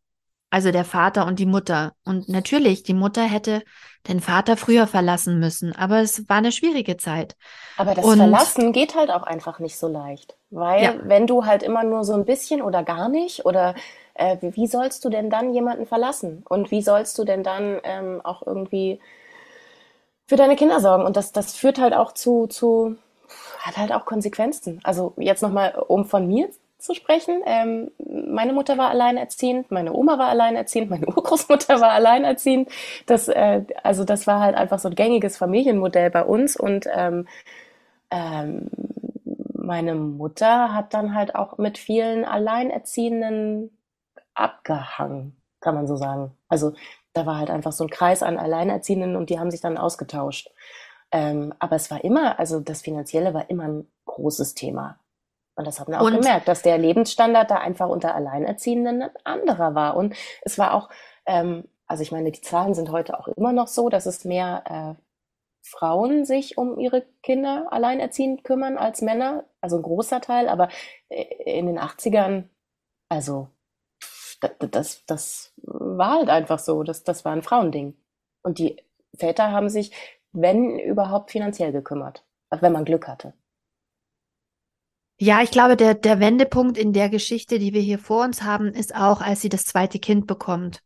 [0.50, 1.94] Also der Vater und die Mutter.
[2.04, 3.62] Und natürlich, die Mutter hätte
[4.08, 7.36] den Vater früher verlassen müssen, aber es war eine schwierige Zeit.
[7.78, 10.94] Aber das und, Verlassen geht halt auch einfach nicht so leicht, weil ja.
[11.04, 13.76] wenn du halt immer nur so ein bisschen oder gar nicht oder
[14.20, 16.44] äh, wie sollst du denn dann jemanden verlassen?
[16.48, 19.00] Und wie sollst du denn dann ähm, auch irgendwie
[20.28, 21.06] für deine Kinder sorgen?
[21.06, 22.98] Und das, das führt halt auch zu, zu,
[23.60, 24.82] hat halt auch Konsequenzen.
[24.84, 26.50] Also jetzt nochmal, um von mir
[26.80, 27.42] zu sprechen.
[27.46, 32.70] Ähm, meine Mutter war alleinerziehend, meine Oma war alleinerziehend, meine Urgroßmutter war alleinerziehend.
[33.06, 37.28] Das, äh, also das war halt einfach so ein gängiges Familienmodell bei uns und ähm,
[38.12, 38.70] ähm,
[39.54, 43.72] meine Mutter hat dann halt auch mit vielen Alleinerziehenden
[44.34, 46.32] abgehangen, kann man so sagen.
[46.48, 46.74] Also
[47.14, 50.50] da war halt einfach so ein Kreis an Alleinerziehenden und die haben sich dann ausgetauscht.
[51.12, 54.98] Ähm, aber es war immer, also das Finanzielle war immer ein großes Thema.
[55.60, 56.16] Und das hat man auch und?
[56.16, 59.98] gemerkt, dass der Lebensstandard da einfach unter Alleinerziehenden ein anderer war.
[59.98, 60.90] Und es war auch,
[61.26, 64.64] ähm, also ich meine, die Zahlen sind heute auch immer noch so, dass es mehr
[64.98, 65.04] äh,
[65.62, 69.44] Frauen sich um ihre Kinder alleinerziehend kümmern als Männer.
[69.60, 70.70] Also ein großer Teil, aber
[71.10, 72.46] äh, in den 80ern,
[73.10, 73.50] also
[74.62, 76.84] das, das war halt einfach so.
[76.84, 77.96] Das, das war ein Frauending.
[78.44, 78.82] Und die
[79.18, 79.92] Väter haben sich,
[80.32, 82.24] wenn überhaupt, finanziell gekümmert.
[82.50, 83.34] Wenn man Glück hatte.
[85.20, 88.70] Ja, ich glaube, der, der Wendepunkt in der Geschichte, die wir hier vor uns haben,
[88.70, 90.82] ist auch, als sie das zweite Kind bekommt.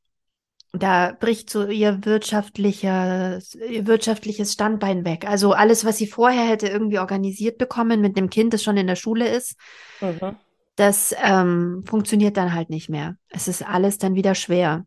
[0.71, 5.29] Da bricht so ihr wirtschaftliches, ihr wirtschaftliches Standbein weg.
[5.29, 8.87] Also alles, was sie vorher hätte irgendwie organisiert bekommen mit dem Kind, das schon in
[8.87, 9.55] der Schule ist,
[10.01, 10.35] mhm
[10.75, 13.17] das ähm, funktioniert dann halt nicht mehr.
[13.29, 14.85] Es ist alles dann wieder schwer.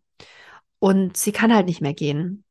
[0.79, 2.45] Und sie kann halt nicht mehr gehen.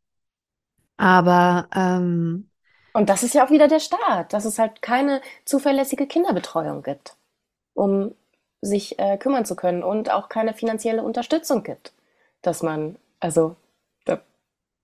[0.98, 2.50] Aber ähm,
[2.96, 7.16] und das ist ja auch wieder der Staat, dass es halt keine zuverlässige Kinderbetreuung gibt,
[7.74, 8.16] um
[8.62, 11.94] sich äh, kümmern zu können und auch keine finanzielle Unterstützung gibt.
[12.42, 13.56] Dass man, also
[14.06, 14.22] da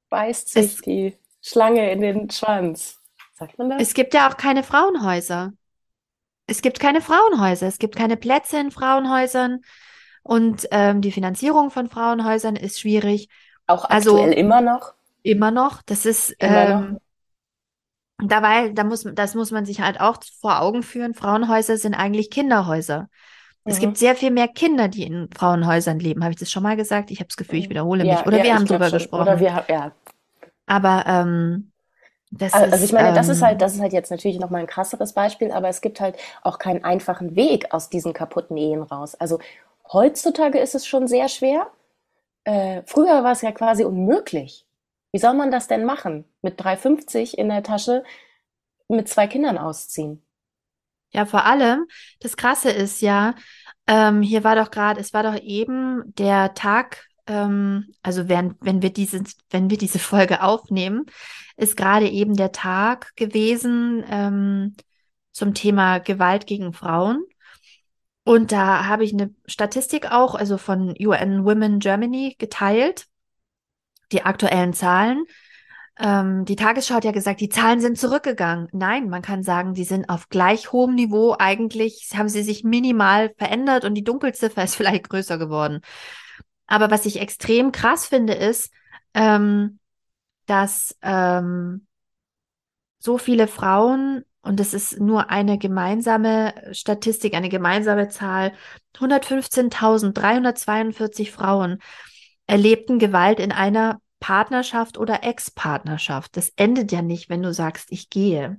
[0.10, 3.00] beißt sich es, die Schlange in den Schwanz.
[3.34, 3.82] Sagt man das?
[3.82, 5.54] Es gibt ja auch keine Frauenhäuser
[6.52, 9.62] es gibt keine Frauenhäuser, es gibt keine Plätze in Frauenhäusern
[10.22, 13.30] und ähm, die Finanzierung von Frauenhäusern ist schwierig.
[13.68, 14.94] Auch also aktuell also, immer noch?
[15.24, 15.82] Immer noch.
[15.82, 17.00] Das ist ähm,
[18.22, 21.14] dabei, da muss, das muss man sich halt auch vor Augen führen.
[21.14, 23.10] Frauenhäuser sind eigentlich Kinderhäuser.
[23.64, 23.72] Mhm.
[23.72, 26.24] Es gibt sehr viel mehr Kinder, die in Frauenhäusern leben.
[26.24, 27.12] Habe ich das schon mal gesagt?
[27.12, 28.26] Ich habe das Gefühl, ich wiederhole ja, mich.
[28.26, 29.00] Oder ja, wir haben drüber schon.
[29.00, 29.22] gesprochen.
[29.22, 29.92] Oder wir, ja.
[30.66, 31.72] Aber ähm,
[32.32, 34.50] das also, ist, ich meine, das ist halt, ähm, das ist halt jetzt natürlich noch
[34.50, 38.56] mal ein krasseres Beispiel, aber es gibt halt auch keinen einfachen Weg aus diesen kaputten
[38.56, 39.16] Ehen raus.
[39.16, 39.40] Also
[39.92, 41.68] heutzutage ist es schon sehr schwer,
[42.46, 44.66] äh, früher war es ja quasi unmöglich.
[45.12, 46.26] Wie soll man das denn machen?
[46.42, 48.04] Mit 3,50 in der Tasche
[48.88, 50.26] mit zwei Kindern ausziehen?
[51.12, 51.88] Ja, vor allem,
[52.20, 53.36] das Krasse ist ja,
[53.88, 58.82] ähm, hier war doch gerade, es war doch eben der Tag, ähm, also wenn, wenn
[58.82, 61.06] wir diese, wenn wir diese Folge aufnehmen,
[61.58, 64.76] ist gerade eben der Tag gewesen ähm,
[65.34, 67.26] zum Thema Gewalt gegen Frauen.
[68.24, 73.08] Und da habe ich eine Statistik auch, also von UN Women Germany geteilt,
[74.12, 75.26] die aktuellen Zahlen.
[76.00, 78.68] Ähm, die Tagesschau hat ja gesagt, die Zahlen sind zurückgegangen.
[78.72, 81.36] Nein, man kann sagen, die sind auf gleich hohem Niveau.
[81.38, 85.82] Eigentlich haben sie sich minimal verändert und die Dunkelziffer ist vielleicht größer geworden.
[86.68, 88.72] Aber was ich extrem krass finde, ist,
[89.14, 89.80] ähm,
[90.46, 91.86] dass ähm,
[93.00, 98.54] so viele Frauen und es ist nur eine gemeinsame Statistik, eine gemeinsame Zahl.
[98.96, 101.80] 115.342 Frauen
[102.52, 106.38] erlebten Gewalt in einer Partnerschaft oder Ex-Partnerschaft.
[106.38, 108.58] Das endet ja nicht, wenn du sagst, ich gehe.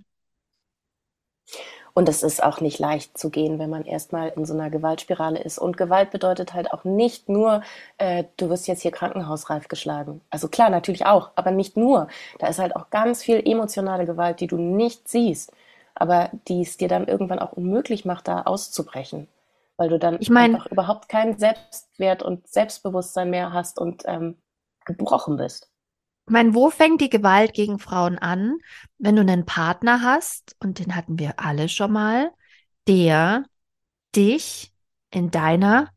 [1.95, 5.39] Und es ist auch nicht leicht zu gehen, wenn man erstmal in so einer Gewaltspirale
[5.39, 5.59] ist.
[5.59, 7.63] Und Gewalt bedeutet halt auch nicht nur,
[7.99, 10.23] äh, du wirst jetzt hier krankenhausreif geschlagen.
[10.31, 12.09] Also klar, natürlich auch, aber nicht nur.
[12.39, 15.53] Da ist halt auch ganz viel emotionale Gewalt, die du nicht siehst
[15.95, 19.29] aber die es dir dann irgendwann auch unmöglich macht, da auszubrechen,
[19.83, 24.41] weil du dann ich mein, einfach überhaupt keinen Selbstwert und Selbstbewusstsein mehr hast und ähm,
[24.85, 25.73] gebrochen bist.
[26.27, 28.59] Ich meine, wo fängt die Gewalt gegen Frauen an,
[28.99, 32.31] wenn du einen Partner hast, und den hatten wir alle schon mal,
[32.87, 33.45] der
[34.15, 34.73] dich
[35.11, 35.89] in deiner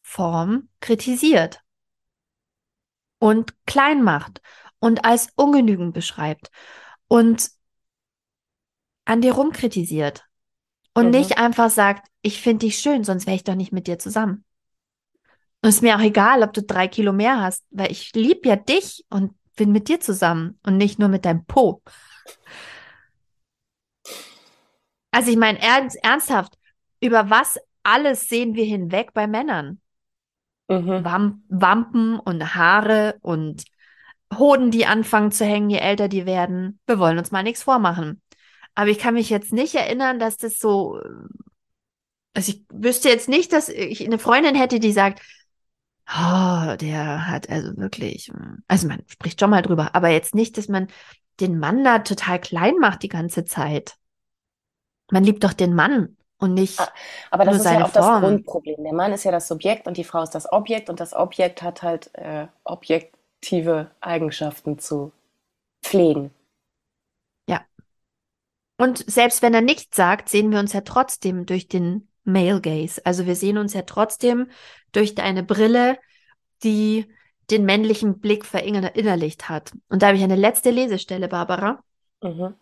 [0.00, 1.60] Form kritisiert
[3.18, 4.40] und klein macht
[4.78, 6.50] und als ungenügend beschreibt
[7.08, 7.50] und
[9.04, 10.24] an dir rumkritisiert
[10.94, 11.10] und mhm.
[11.10, 14.44] nicht einfach sagt, ich finde dich schön, sonst wäre ich doch nicht mit dir zusammen.
[15.60, 18.48] Und es ist mir auch egal, ob du drei Kilo mehr hast, weil ich liebe
[18.48, 21.82] ja dich und bin mit dir zusammen und nicht nur mit deinem Po.
[25.10, 26.54] Also ich meine, ernst, ernsthaft,
[27.00, 29.80] über was alles sehen wir hinweg bei Männern?
[30.68, 31.04] Mhm.
[31.04, 33.64] Wam Wampen und Haare und
[34.36, 36.80] Hoden, die anfangen zu hängen, je älter die werden.
[36.86, 38.22] Wir wollen uns mal nichts vormachen.
[38.74, 40.98] Aber ich kann mich jetzt nicht erinnern, dass das so,
[42.34, 45.20] also ich wüsste jetzt nicht, dass ich eine Freundin hätte, die sagt,
[46.08, 48.30] oh, der hat also wirklich,
[48.68, 50.88] also man spricht schon mal drüber, aber jetzt nicht, dass man
[51.40, 53.96] den Mann da total klein macht die ganze Zeit.
[55.10, 56.80] Man liebt doch den Mann und nicht.
[56.80, 56.92] Ah,
[57.30, 58.22] aber das ist ja auch Form.
[58.22, 58.82] das Grundproblem.
[58.84, 61.62] Der Mann ist ja das Subjekt und die Frau ist das Objekt und das Objekt
[61.62, 65.12] hat halt äh, objektive Eigenschaften zu
[65.82, 66.30] pflegen.
[68.76, 73.04] Und selbst wenn er nichts sagt, sehen wir uns ja trotzdem durch den Male Gaze.
[73.04, 74.48] Also wir sehen uns ja trotzdem
[74.92, 75.98] durch eine Brille,
[76.62, 77.06] die
[77.50, 79.72] den männlichen Blick verinnerlicht hat.
[79.88, 81.82] Und da habe ich eine letzte Lesestelle, Barbara,
[82.22, 82.54] mhm.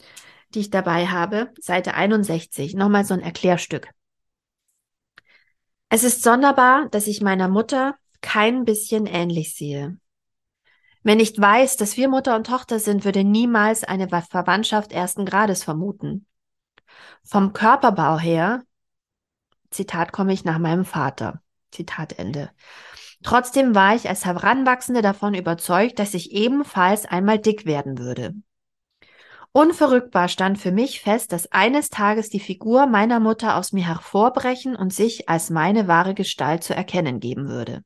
[0.54, 3.88] die ich dabei habe, Seite 61, nochmal so ein Erklärstück.
[5.88, 9.98] Es ist sonderbar, dass ich meiner Mutter kein bisschen ähnlich sehe.
[11.02, 15.64] Wer nicht weiß, dass wir Mutter und Tochter sind, würde niemals eine Verwandtschaft ersten Grades
[15.64, 16.26] vermuten.
[17.24, 18.62] Vom Körperbau her,
[19.72, 21.42] Zitat komme ich nach meinem Vater.
[21.70, 22.50] Zitat Ende.
[23.22, 28.34] Trotzdem war ich als Heranwachsende davon überzeugt, dass ich ebenfalls einmal dick werden würde.
[29.52, 34.74] Unverrückbar stand für mich fest, dass eines Tages die Figur meiner Mutter aus mir hervorbrechen
[34.74, 37.84] und sich als meine wahre Gestalt zu erkennen geben würde.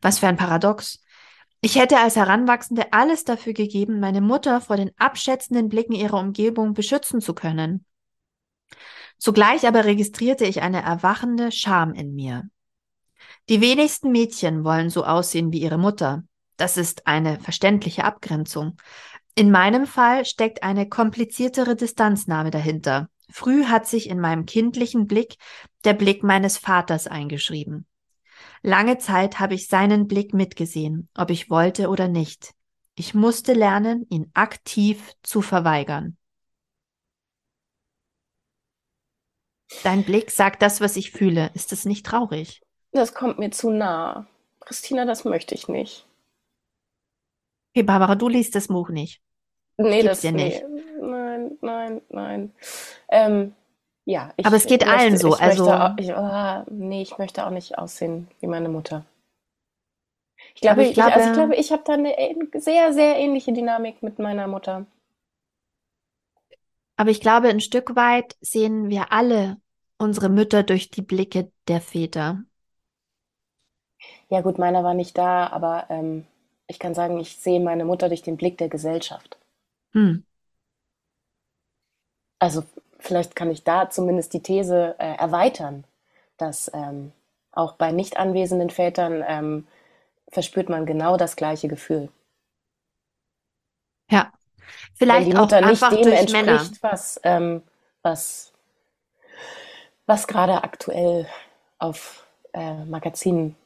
[0.00, 1.02] Was für ein Paradox.
[1.60, 6.72] Ich hätte als Heranwachsende alles dafür gegeben, meine Mutter vor den abschätzenden Blicken ihrer Umgebung
[6.72, 7.84] beschützen zu können.
[9.18, 12.48] Zugleich aber registrierte ich eine erwachende Scham in mir.
[13.48, 16.24] Die wenigsten Mädchen wollen so aussehen wie ihre Mutter.
[16.56, 18.76] Das ist eine verständliche Abgrenzung.
[19.34, 23.08] In meinem Fall steckt eine kompliziertere Distanznahme dahinter.
[23.30, 25.36] Früh hat sich in meinem kindlichen Blick
[25.84, 27.86] der Blick meines Vaters eingeschrieben.
[28.62, 32.52] Lange Zeit habe ich seinen Blick mitgesehen, ob ich wollte oder nicht.
[32.94, 36.16] Ich musste lernen, ihn aktiv zu verweigern.
[39.82, 41.50] Dein Blick sagt das, was ich fühle.
[41.54, 42.62] Ist es nicht traurig?
[42.92, 44.26] Das kommt mir zu nah.
[44.60, 46.06] Christina, das möchte ich nicht.
[47.74, 49.20] Okay, Barbara, du liest das Buch nicht.
[49.76, 50.62] Nee, das dir nicht.
[50.62, 50.84] Nee.
[51.00, 52.52] Nein, nein, nein.
[53.08, 53.54] Ähm,
[54.04, 55.34] ja, ich Aber es geht möchte, allen so.
[55.34, 59.04] Ich also auch, ich, oh, nee, ich möchte auch nicht aussehen wie meine Mutter.
[60.54, 62.14] Ich glaube, ich, glaube, also ich, glaube, ich habe da eine
[62.54, 64.86] sehr, sehr ähnliche Dynamik mit meiner Mutter.
[66.96, 69.56] Aber ich glaube, ein Stück weit sehen wir alle
[69.98, 72.44] unsere Mütter durch die Blicke der Väter.
[74.28, 76.26] Ja gut, meiner war nicht da, aber ähm,
[76.66, 79.38] ich kann sagen, ich sehe meine Mutter durch den Blick der Gesellschaft.
[79.92, 80.24] Hm.
[82.38, 82.64] Also
[82.98, 85.84] vielleicht kann ich da zumindest die These äh, erweitern,
[86.36, 87.12] dass ähm,
[87.52, 89.66] auch bei nicht anwesenden Vätern ähm,
[90.28, 92.08] verspürt man genau das gleiche Gefühl.
[94.10, 94.32] Ja,
[94.98, 96.52] Wenn vielleicht die auch Mutter nicht einfach dem durch Männer.
[96.52, 97.62] entspricht, was, ähm,
[98.02, 98.52] was,
[100.06, 101.26] was gerade aktuell
[101.78, 103.56] auf äh, Magazinen,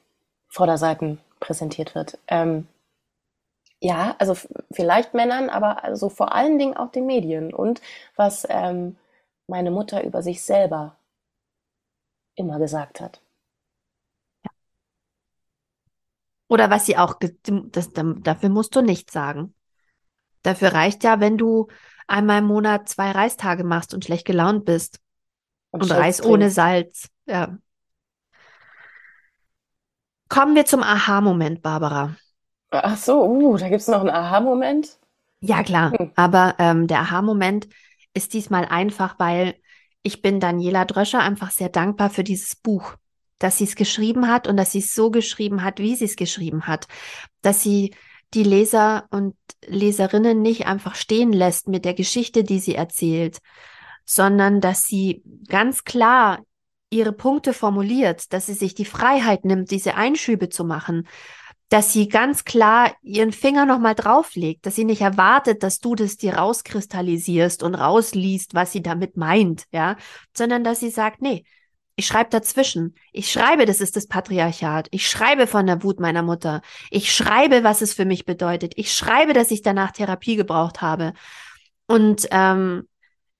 [0.48, 2.18] Vorderseiten präsentiert wird.
[2.26, 2.66] Ähm,
[3.80, 4.34] ja, also
[4.72, 7.80] vielleicht Männern, aber also vor allen Dingen auch den Medien und
[8.16, 8.96] was ähm,
[9.46, 10.96] meine Mutter über sich selber
[12.34, 13.20] immer gesagt hat.
[16.48, 19.54] Oder was sie auch, das, dafür musst du nichts sagen.
[20.42, 21.68] Dafür reicht ja, wenn du
[22.06, 25.00] einmal im Monat zwei Reistage machst und schlecht gelaunt bist
[25.70, 26.50] Und und Reis ohne.
[26.50, 27.08] Salz.
[27.26, 27.58] Ja.
[30.28, 32.16] Kommen wir zum Aha-Moment, Barbara.
[32.70, 34.98] Ach so, uh, da gibt's noch einen Aha-Moment.
[35.40, 35.92] Ja, klar.
[35.92, 36.12] Hm.
[36.16, 37.68] Aber ähm, der Aha-Moment
[38.14, 39.54] ist diesmal einfach, weil
[40.02, 42.94] ich bin Daniela Dröscher einfach sehr dankbar für dieses Buch,
[43.38, 46.16] dass sie es geschrieben hat und dass sie es so geschrieben hat, wie sie es
[46.16, 46.86] geschrieben hat,
[47.42, 47.94] dass sie
[48.34, 49.34] die Leser und
[49.66, 53.38] Leserinnen nicht einfach stehen lässt mit der Geschichte, die sie erzählt,
[54.04, 56.40] sondern dass sie ganz klar
[56.90, 61.06] ihre Punkte formuliert, dass sie sich die Freiheit nimmt, diese Einschübe zu machen,
[61.68, 66.16] dass sie ganz klar ihren Finger nochmal drauflegt, dass sie nicht erwartet, dass du das
[66.16, 69.96] dir rauskristallisierst und rausliest, was sie damit meint, ja,
[70.34, 71.44] sondern dass sie sagt, nee,
[71.98, 72.94] ich schreibe dazwischen.
[73.12, 74.86] Ich schreibe, das ist das Patriarchat.
[74.92, 76.62] Ich schreibe von der Wut meiner Mutter.
[76.92, 78.74] Ich schreibe, was es für mich bedeutet.
[78.76, 81.12] Ich schreibe, dass ich danach Therapie gebraucht habe.
[81.88, 82.86] Und ähm,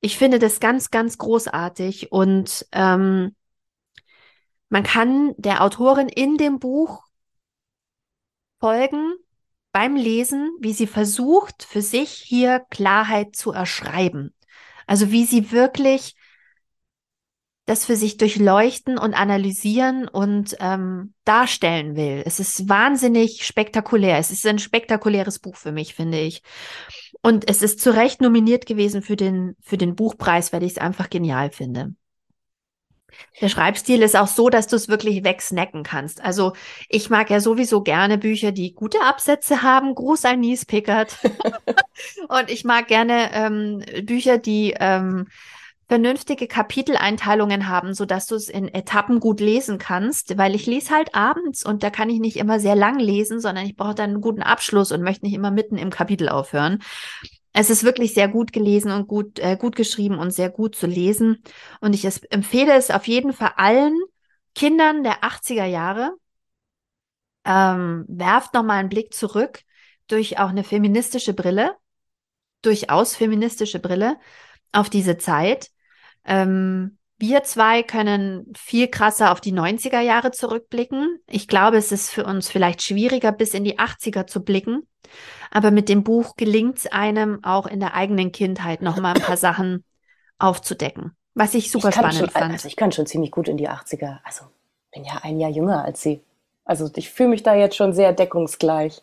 [0.01, 2.11] ich finde das ganz, ganz großartig.
[2.11, 3.37] Und ähm,
[4.71, 7.05] man kann der Autorin in dem Buch
[8.59, 9.15] folgen
[9.71, 14.35] beim Lesen, wie sie versucht, für sich hier Klarheit zu erschreiben.
[14.89, 16.17] Also wie sie wirklich
[17.69, 22.23] das für sich durchleuchten und analysieren und ähm, darstellen will.
[22.25, 24.19] Es ist wahnsinnig spektakulär.
[24.19, 26.43] Es ist ein spektakuläres Buch für mich, finde ich.
[27.21, 30.79] Und es ist zu Recht nominiert gewesen für den, für den Buchpreis, weil ich es
[30.79, 31.95] einfach genial finde.
[33.41, 36.23] Der Schreibstil ist auch so, dass du es wirklich wegsnacken kannst.
[36.23, 36.55] Also
[36.89, 39.95] ich mag ja sowieso gerne Bücher, die gute Absätze haben.
[39.95, 41.19] Gruß an Nies Pickert.
[42.29, 45.27] Und ich mag gerne ähm, Bücher, die ähm,
[45.89, 50.95] vernünftige Kapiteleinteilungen haben, so dass du es in Etappen gut lesen kannst, weil ich lese
[50.95, 54.11] halt abends und da kann ich nicht immer sehr lang lesen, sondern ich brauche dann
[54.11, 56.83] einen guten Abschluss und möchte nicht immer mitten im Kapitel aufhören.
[57.55, 60.87] Es ist wirklich sehr gut gelesen und gut, äh, gut geschrieben und sehr gut zu
[60.87, 61.43] lesen.
[61.81, 63.99] Und ich es, empfehle es auf jeden Fall allen
[64.55, 66.13] Kindern der 80er Jahre.
[67.45, 69.63] Ähm, werft nochmal einen Blick zurück
[70.07, 71.75] durch auch eine feministische Brille,
[72.61, 74.19] durchaus feministische Brille
[74.73, 75.71] auf diese Zeit.
[76.29, 81.19] Ähm, wir zwei können viel krasser auf die 90er Jahre zurückblicken.
[81.29, 84.87] Ich glaube, es ist für uns vielleicht schwieriger, bis in die 80er zu blicken.
[85.51, 89.37] Aber mit dem Buch gelingt es einem auch in der eigenen Kindheit nochmal ein paar
[89.37, 89.83] Sachen
[90.39, 92.53] aufzudecken, was ich super Ich spannend schon, fand.
[92.53, 94.21] also ich kann schon ziemlich gut in die 80er.
[94.23, 94.45] Also
[94.93, 96.21] bin ja ein Jahr jünger als sie.
[96.65, 99.03] Also ich fühle mich da jetzt schon sehr deckungsgleich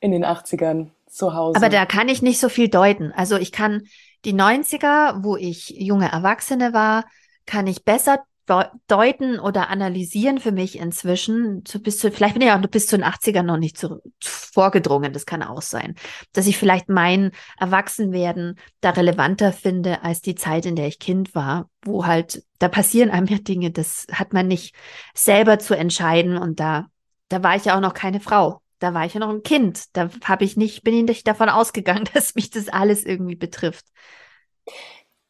[0.00, 1.56] in den 80ern zu Hause.
[1.56, 3.12] Aber da kann ich nicht so viel deuten.
[3.12, 3.82] Also ich kann
[4.24, 7.04] die 90er, wo ich junge Erwachsene war,
[7.46, 11.64] kann ich besser deu- deuten oder analysieren für mich inzwischen.
[11.64, 15.12] Zu, bis zu, vielleicht bin ich auch bis zu den 80ern noch nicht zu, vorgedrungen.
[15.12, 15.94] Das kann auch sein.
[16.32, 21.34] Dass ich vielleicht mein Erwachsenwerden da relevanter finde als die Zeit, in der ich Kind
[21.34, 24.74] war, wo halt, da passieren einem ja Dinge, das hat man nicht
[25.14, 26.36] selber zu entscheiden.
[26.36, 26.86] Und da,
[27.28, 28.60] da war ich ja auch noch keine Frau.
[28.78, 29.96] Da war ich ja noch ein Kind.
[29.96, 33.86] Da habe ich nicht, bin ich nicht davon ausgegangen, dass mich das alles irgendwie betrifft.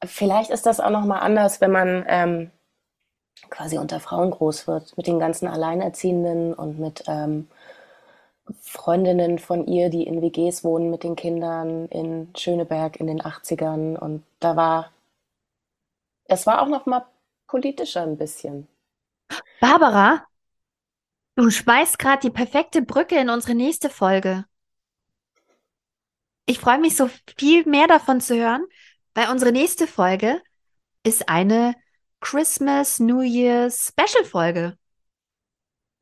[0.04, 2.50] Vielleicht ist das auch noch mal anders, wenn man ähm,
[3.50, 7.48] quasi unter Frauen groß wird, mit den ganzen Alleinerziehenden und mit ähm,
[8.60, 13.96] Freundinnen von ihr, die in WGs wohnen mit den Kindern in Schöneberg in den 80ern.
[13.96, 14.90] Und da war,
[16.26, 17.06] es war auch noch mal
[17.46, 18.68] politischer ein bisschen.
[19.60, 20.26] Barbara,
[21.36, 24.44] du schmeißt gerade die perfekte Brücke in unsere nächste Folge.
[26.46, 28.66] Ich freue mich so viel mehr davon zu hören,
[29.14, 30.42] weil unsere nächste Folge
[31.02, 31.74] ist eine
[32.20, 34.76] Christmas New Year's Special Folge.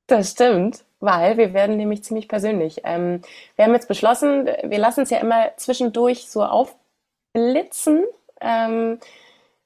[0.07, 2.81] Das stimmt, weil wir werden nämlich ziemlich persönlich.
[2.85, 3.23] Ähm,
[3.57, 8.05] wir haben jetzt beschlossen, wir lassen es ja immer zwischendurch so aufblitzen.
[8.41, 8.99] Ähm,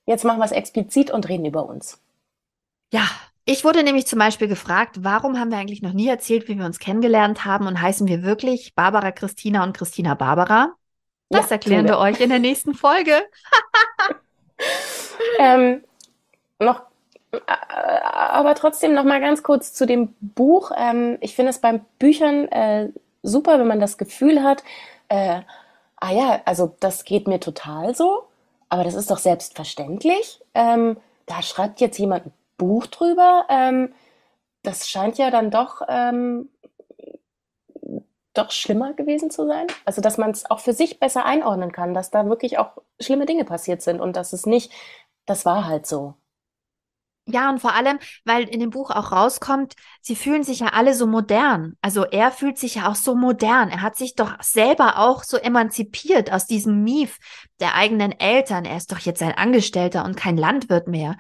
[0.04, 2.00] jetzt machen wir es explizit und reden über uns.
[2.92, 3.08] Ja,
[3.49, 6.64] Ich wurde nämlich zum Beispiel gefragt, warum haben wir eigentlich noch nie erzählt, wie wir
[6.64, 10.74] uns kennengelernt haben und heißen wir wirklich Barbara Christina und Christina Barbara?
[11.30, 13.12] Das ja, erklären wir euch in der nächsten Folge.
[15.38, 15.84] ähm,
[16.59, 16.82] noch,
[17.30, 17.38] äh,
[18.03, 20.72] aber trotzdem noch mal ganz kurz zu dem Buch.
[20.76, 22.88] Ähm, ich finde es beim Büchern äh,
[23.22, 24.64] super, wenn man das Gefühl hat,
[25.09, 25.42] äh,
[25.99, 28.24] ah ja, also das geht mir total so,
[28.70, 30.40] aber das ist doch selbstverständlich.
[30.55, 33.46] Ähm, da schreibt jetzt jemand ein Buch drüber.
[33.48, 33.92] Ähm,
[34.62, 36.48] das scheint ja dann doch ähm,
[38.36, 39.66] doch schlimmer gewesen zu sein.
[39.84, 43.26] Also dass man es auch für sich besser einordnen kann, dass da wirklich auch schlimme
[43.26, 44.72] Dinge passiert sind und dass es nicht,
[45.26, 46.14] das war halt so.
[47.28, 50.94] Ja, und vor allem, weil in dem Buch auch rauskommt, sie fühlen sich ja alle
[50.94, 51.74] so modern.
[51.80, 53.68] Also er fühlt sich ja auch so modern.
[53.68, 57.18] Er hat sich doch selber auch so emanzipiert aus diesem Mief
[57.59, 58.64] der eigenen Eltern.
[58.64, 61.16] Er ist doch jetzt ein Angestellter und kein Landwirt mehr.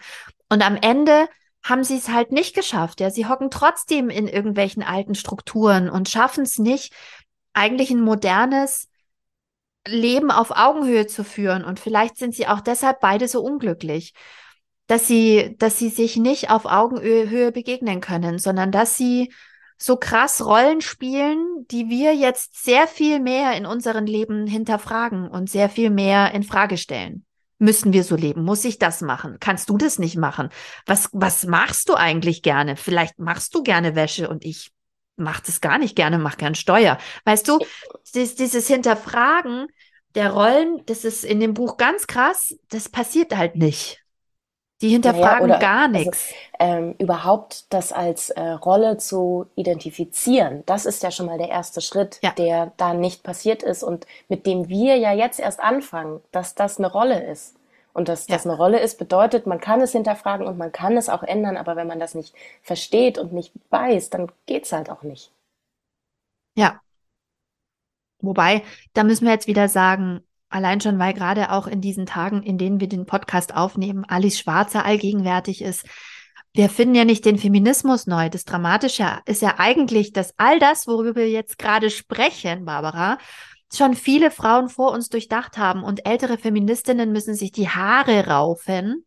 [0.48, 1.28] Und am Ende
[1.62, 3.00] haben sie es halt nicht geschafft.
[3.00, 6.92] Ja, sie hocken trotzdem in irgendwelchen alten Strukturen und schaffen es nicht,
[7.52, 8.88] eigentlich ein modernes
[9.86, 11.64] Leben auf Augenhöhe zu führen.
[11.64, 14.14] Und vielleicht sind sie auch deshalb beide so unglücklich,
[14.86, 19.32] dass sie, dass sie sich nicht auf Augenhöhe begegnen können, sondern dass sie
[19.78, 25.50] so krass Rollen spielen, die wir jetzt sehr viel mehr in unserem Leben hinterfragen und
[25.50, 27.26] sehr viel mehr in Frage stellen.
[27.58, 28.42] Müssen wir so leben?
[28.42, 29.38] Muss ich das machen?
[29.40, 30.50] Kannst du das nicht machen?
[30.84, 32.76] Was, was machst du eigentlich gerne?
[32.76, 34.72] Vielleicht machst du gerne Wäsche und ich
[35.16, 36.98] mach das gar nicht gerne, mach gern Steuer.
[37.24, 37.58] Weißt du,
[38.14, 39.66] dieses, dieses Hinterfragen
[40.14, 44.02] der Rollen, das ist in dem Buch ganz krass, das passiert halt nicht.
[44.82, 46.32] Die hinterfragen naja, gar nichts.
[46.58, 51.48] Also, ähm, überhaupt das als äh, Rolle zu identifizieren, das ist ja schon mal der
[51.48, 52.32] erste Schritt, ja.
[52.32, 56.78] der da nicht passiert ist und mit dem wir ja jetzt erst anfangen, dass das
[56.78, 57.56] eine Rolle ist.
[57.94, 58.34] Und dass ja.
[58.34, 61.56] das eine Rolle ist, bedeutet, man kann es hinterfragen und man kann es auch ändern,
[61.56, 65.32] aber wenn man das nicht versteht und nicht weiß, dann geht's halt auch nicht.
[66.54, 66.82] Ja.
[68.20, 68.62] Wobei,
[68.92, 70.22] da müssen wir jetzt wieder sagen,
[70.56, 74.38] Allein schon, weil gerade auch in diesen Tagen, in denen wir den Podcast aufnehmen, Alice
[74.38, 75.84] Schwarzer allgegenwärtig ist.
[76.54, 78.30] Wir finden ja nicht den Feminismus neu.
[78.30, 83.18] Das Dramatische ist ja eigentlich, dass all das, worüber wir jetzt gerade sprechen, Barbara,
[83.70, 89.04] schon viele Frauen vor uns durchdacht haben und ältere Feministinnen müssen sich die Haare raufen,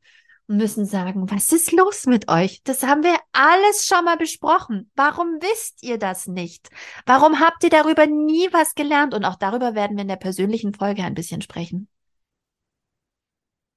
[0.50, 2.62] und müssen sagen, was ist los mit euch?
[2.64, 4.89] Das haben wir alles schon mal besprochen.
[4.95, 6.70] Warum wisst ihr das nicht?
[7.06, 9.14] Warum habt ihr darüber nie was gelernt?
[9.14, 11.88] Und auch darüber werden wir in der persönlichen Folge ein bisschen sprechen.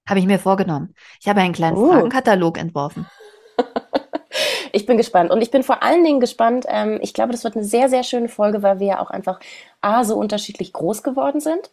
[0.09, 0.95] Habe ich mir vorgenommen.
[1.20, 1.93] Ich habe einen kleinen uh.
[1.93, 3.07] Fragenkatalog entworfen.
[4.73, 5.31] ich bin gespannt.
[5.31, 6.64] Und ich bin vor allen Dingen gespannt.
[6.68, 9.41] Ähm, ich glaube, das wird eine sehr, sehr schöne Folge, weil wir ja auch einfach
[9.83, 11.70] A, so unterschiedlich groß geworden sind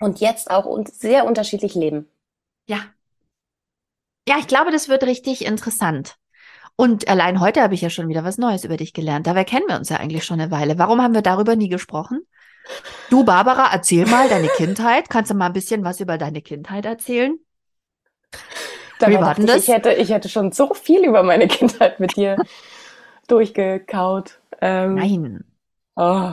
[0.00, 2.10] und jetzt auch sehr unterschiedlich leben.
[2.66, 2.80] Ja,
[4.28, 6.16] ja, ich glaube, das wird richtig interessant.
[6.76, 9.26] Und allein heute habe ich ja schon wieder was Neues über dich gelernt.
[9.26, 10.78] Dabei kennen wir uns ja eigentlich schon eine Weile.
[10.78, 12.20] Warum haben wir darüber nie gesprochen?
[13.10, 15.10] Du, Barbara, erzähl mal deine Kindheit.
[15.10, 17.38] Kannst du mal ein bisschen was über deine Kindheit erzählen?
[18.98, 19.64] Wie war denn das?
[19.64, 22.36] Ich hätte, ich hätte schon so viel über meine Kindheit mit dir
[23.28, 24.40] durchgekaut.
[24.60, 25.44] Ähm, Nein.
[25.96, 26.32] Oh.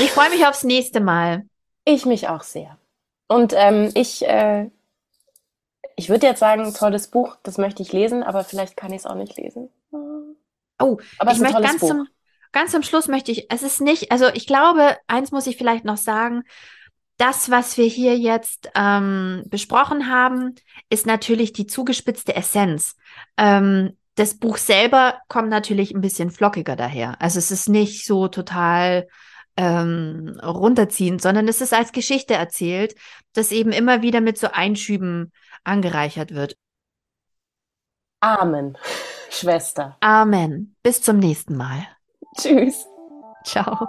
[0.00, 1.46] Ich freue mich aufs nächste Mal.
[1.84, 2.76] Ich mich auch sehr.
[3.28, 4.70] Und ähm, ich äh,
[6.00, 9.06] ich würde jetzt sagen, tolles Buch, das möchte ich lesen, aber vielleicht kann ich es
[9.06, 9.68] auch nicht lesen.
[9.92, 12.08] Oh, aber ich möchte ganz zum,
[12.52, 15.84] ganz zum Schluss möchte ich, es ist nicht, also ich glaube, eins muss ich vielleicht
[15.84, 16.42] noch sagen,
[17.18, 20.54] das, was wir hier jetzt ähm, besprochen haben,
[20.88, 22.96] ist natürlich die zugespitzte Essenz.
[23.36, 27.20] Ähm, das Buch selber kommt natürlich ein bisschen flockiger daher.
[27.20, 29.06] Also es ist nicht so total
[29.58, 32.94] ähm, runterziehend, sondern es ist als Geschichte erzählt,
[33.34, 35.30] das eben immer wieder mit so Einschüben
[35.64, 36.56] angereichert wird.
[38.20, 38.76] Amen,
[39.30, 39.96] Schwester.
[40.00, 40.76] Amen.
[40.82, 41.86] Bis zum nächsten Mal.
[42.36, 42.86] Tschüss.
[43.44, 43.88] Ciao.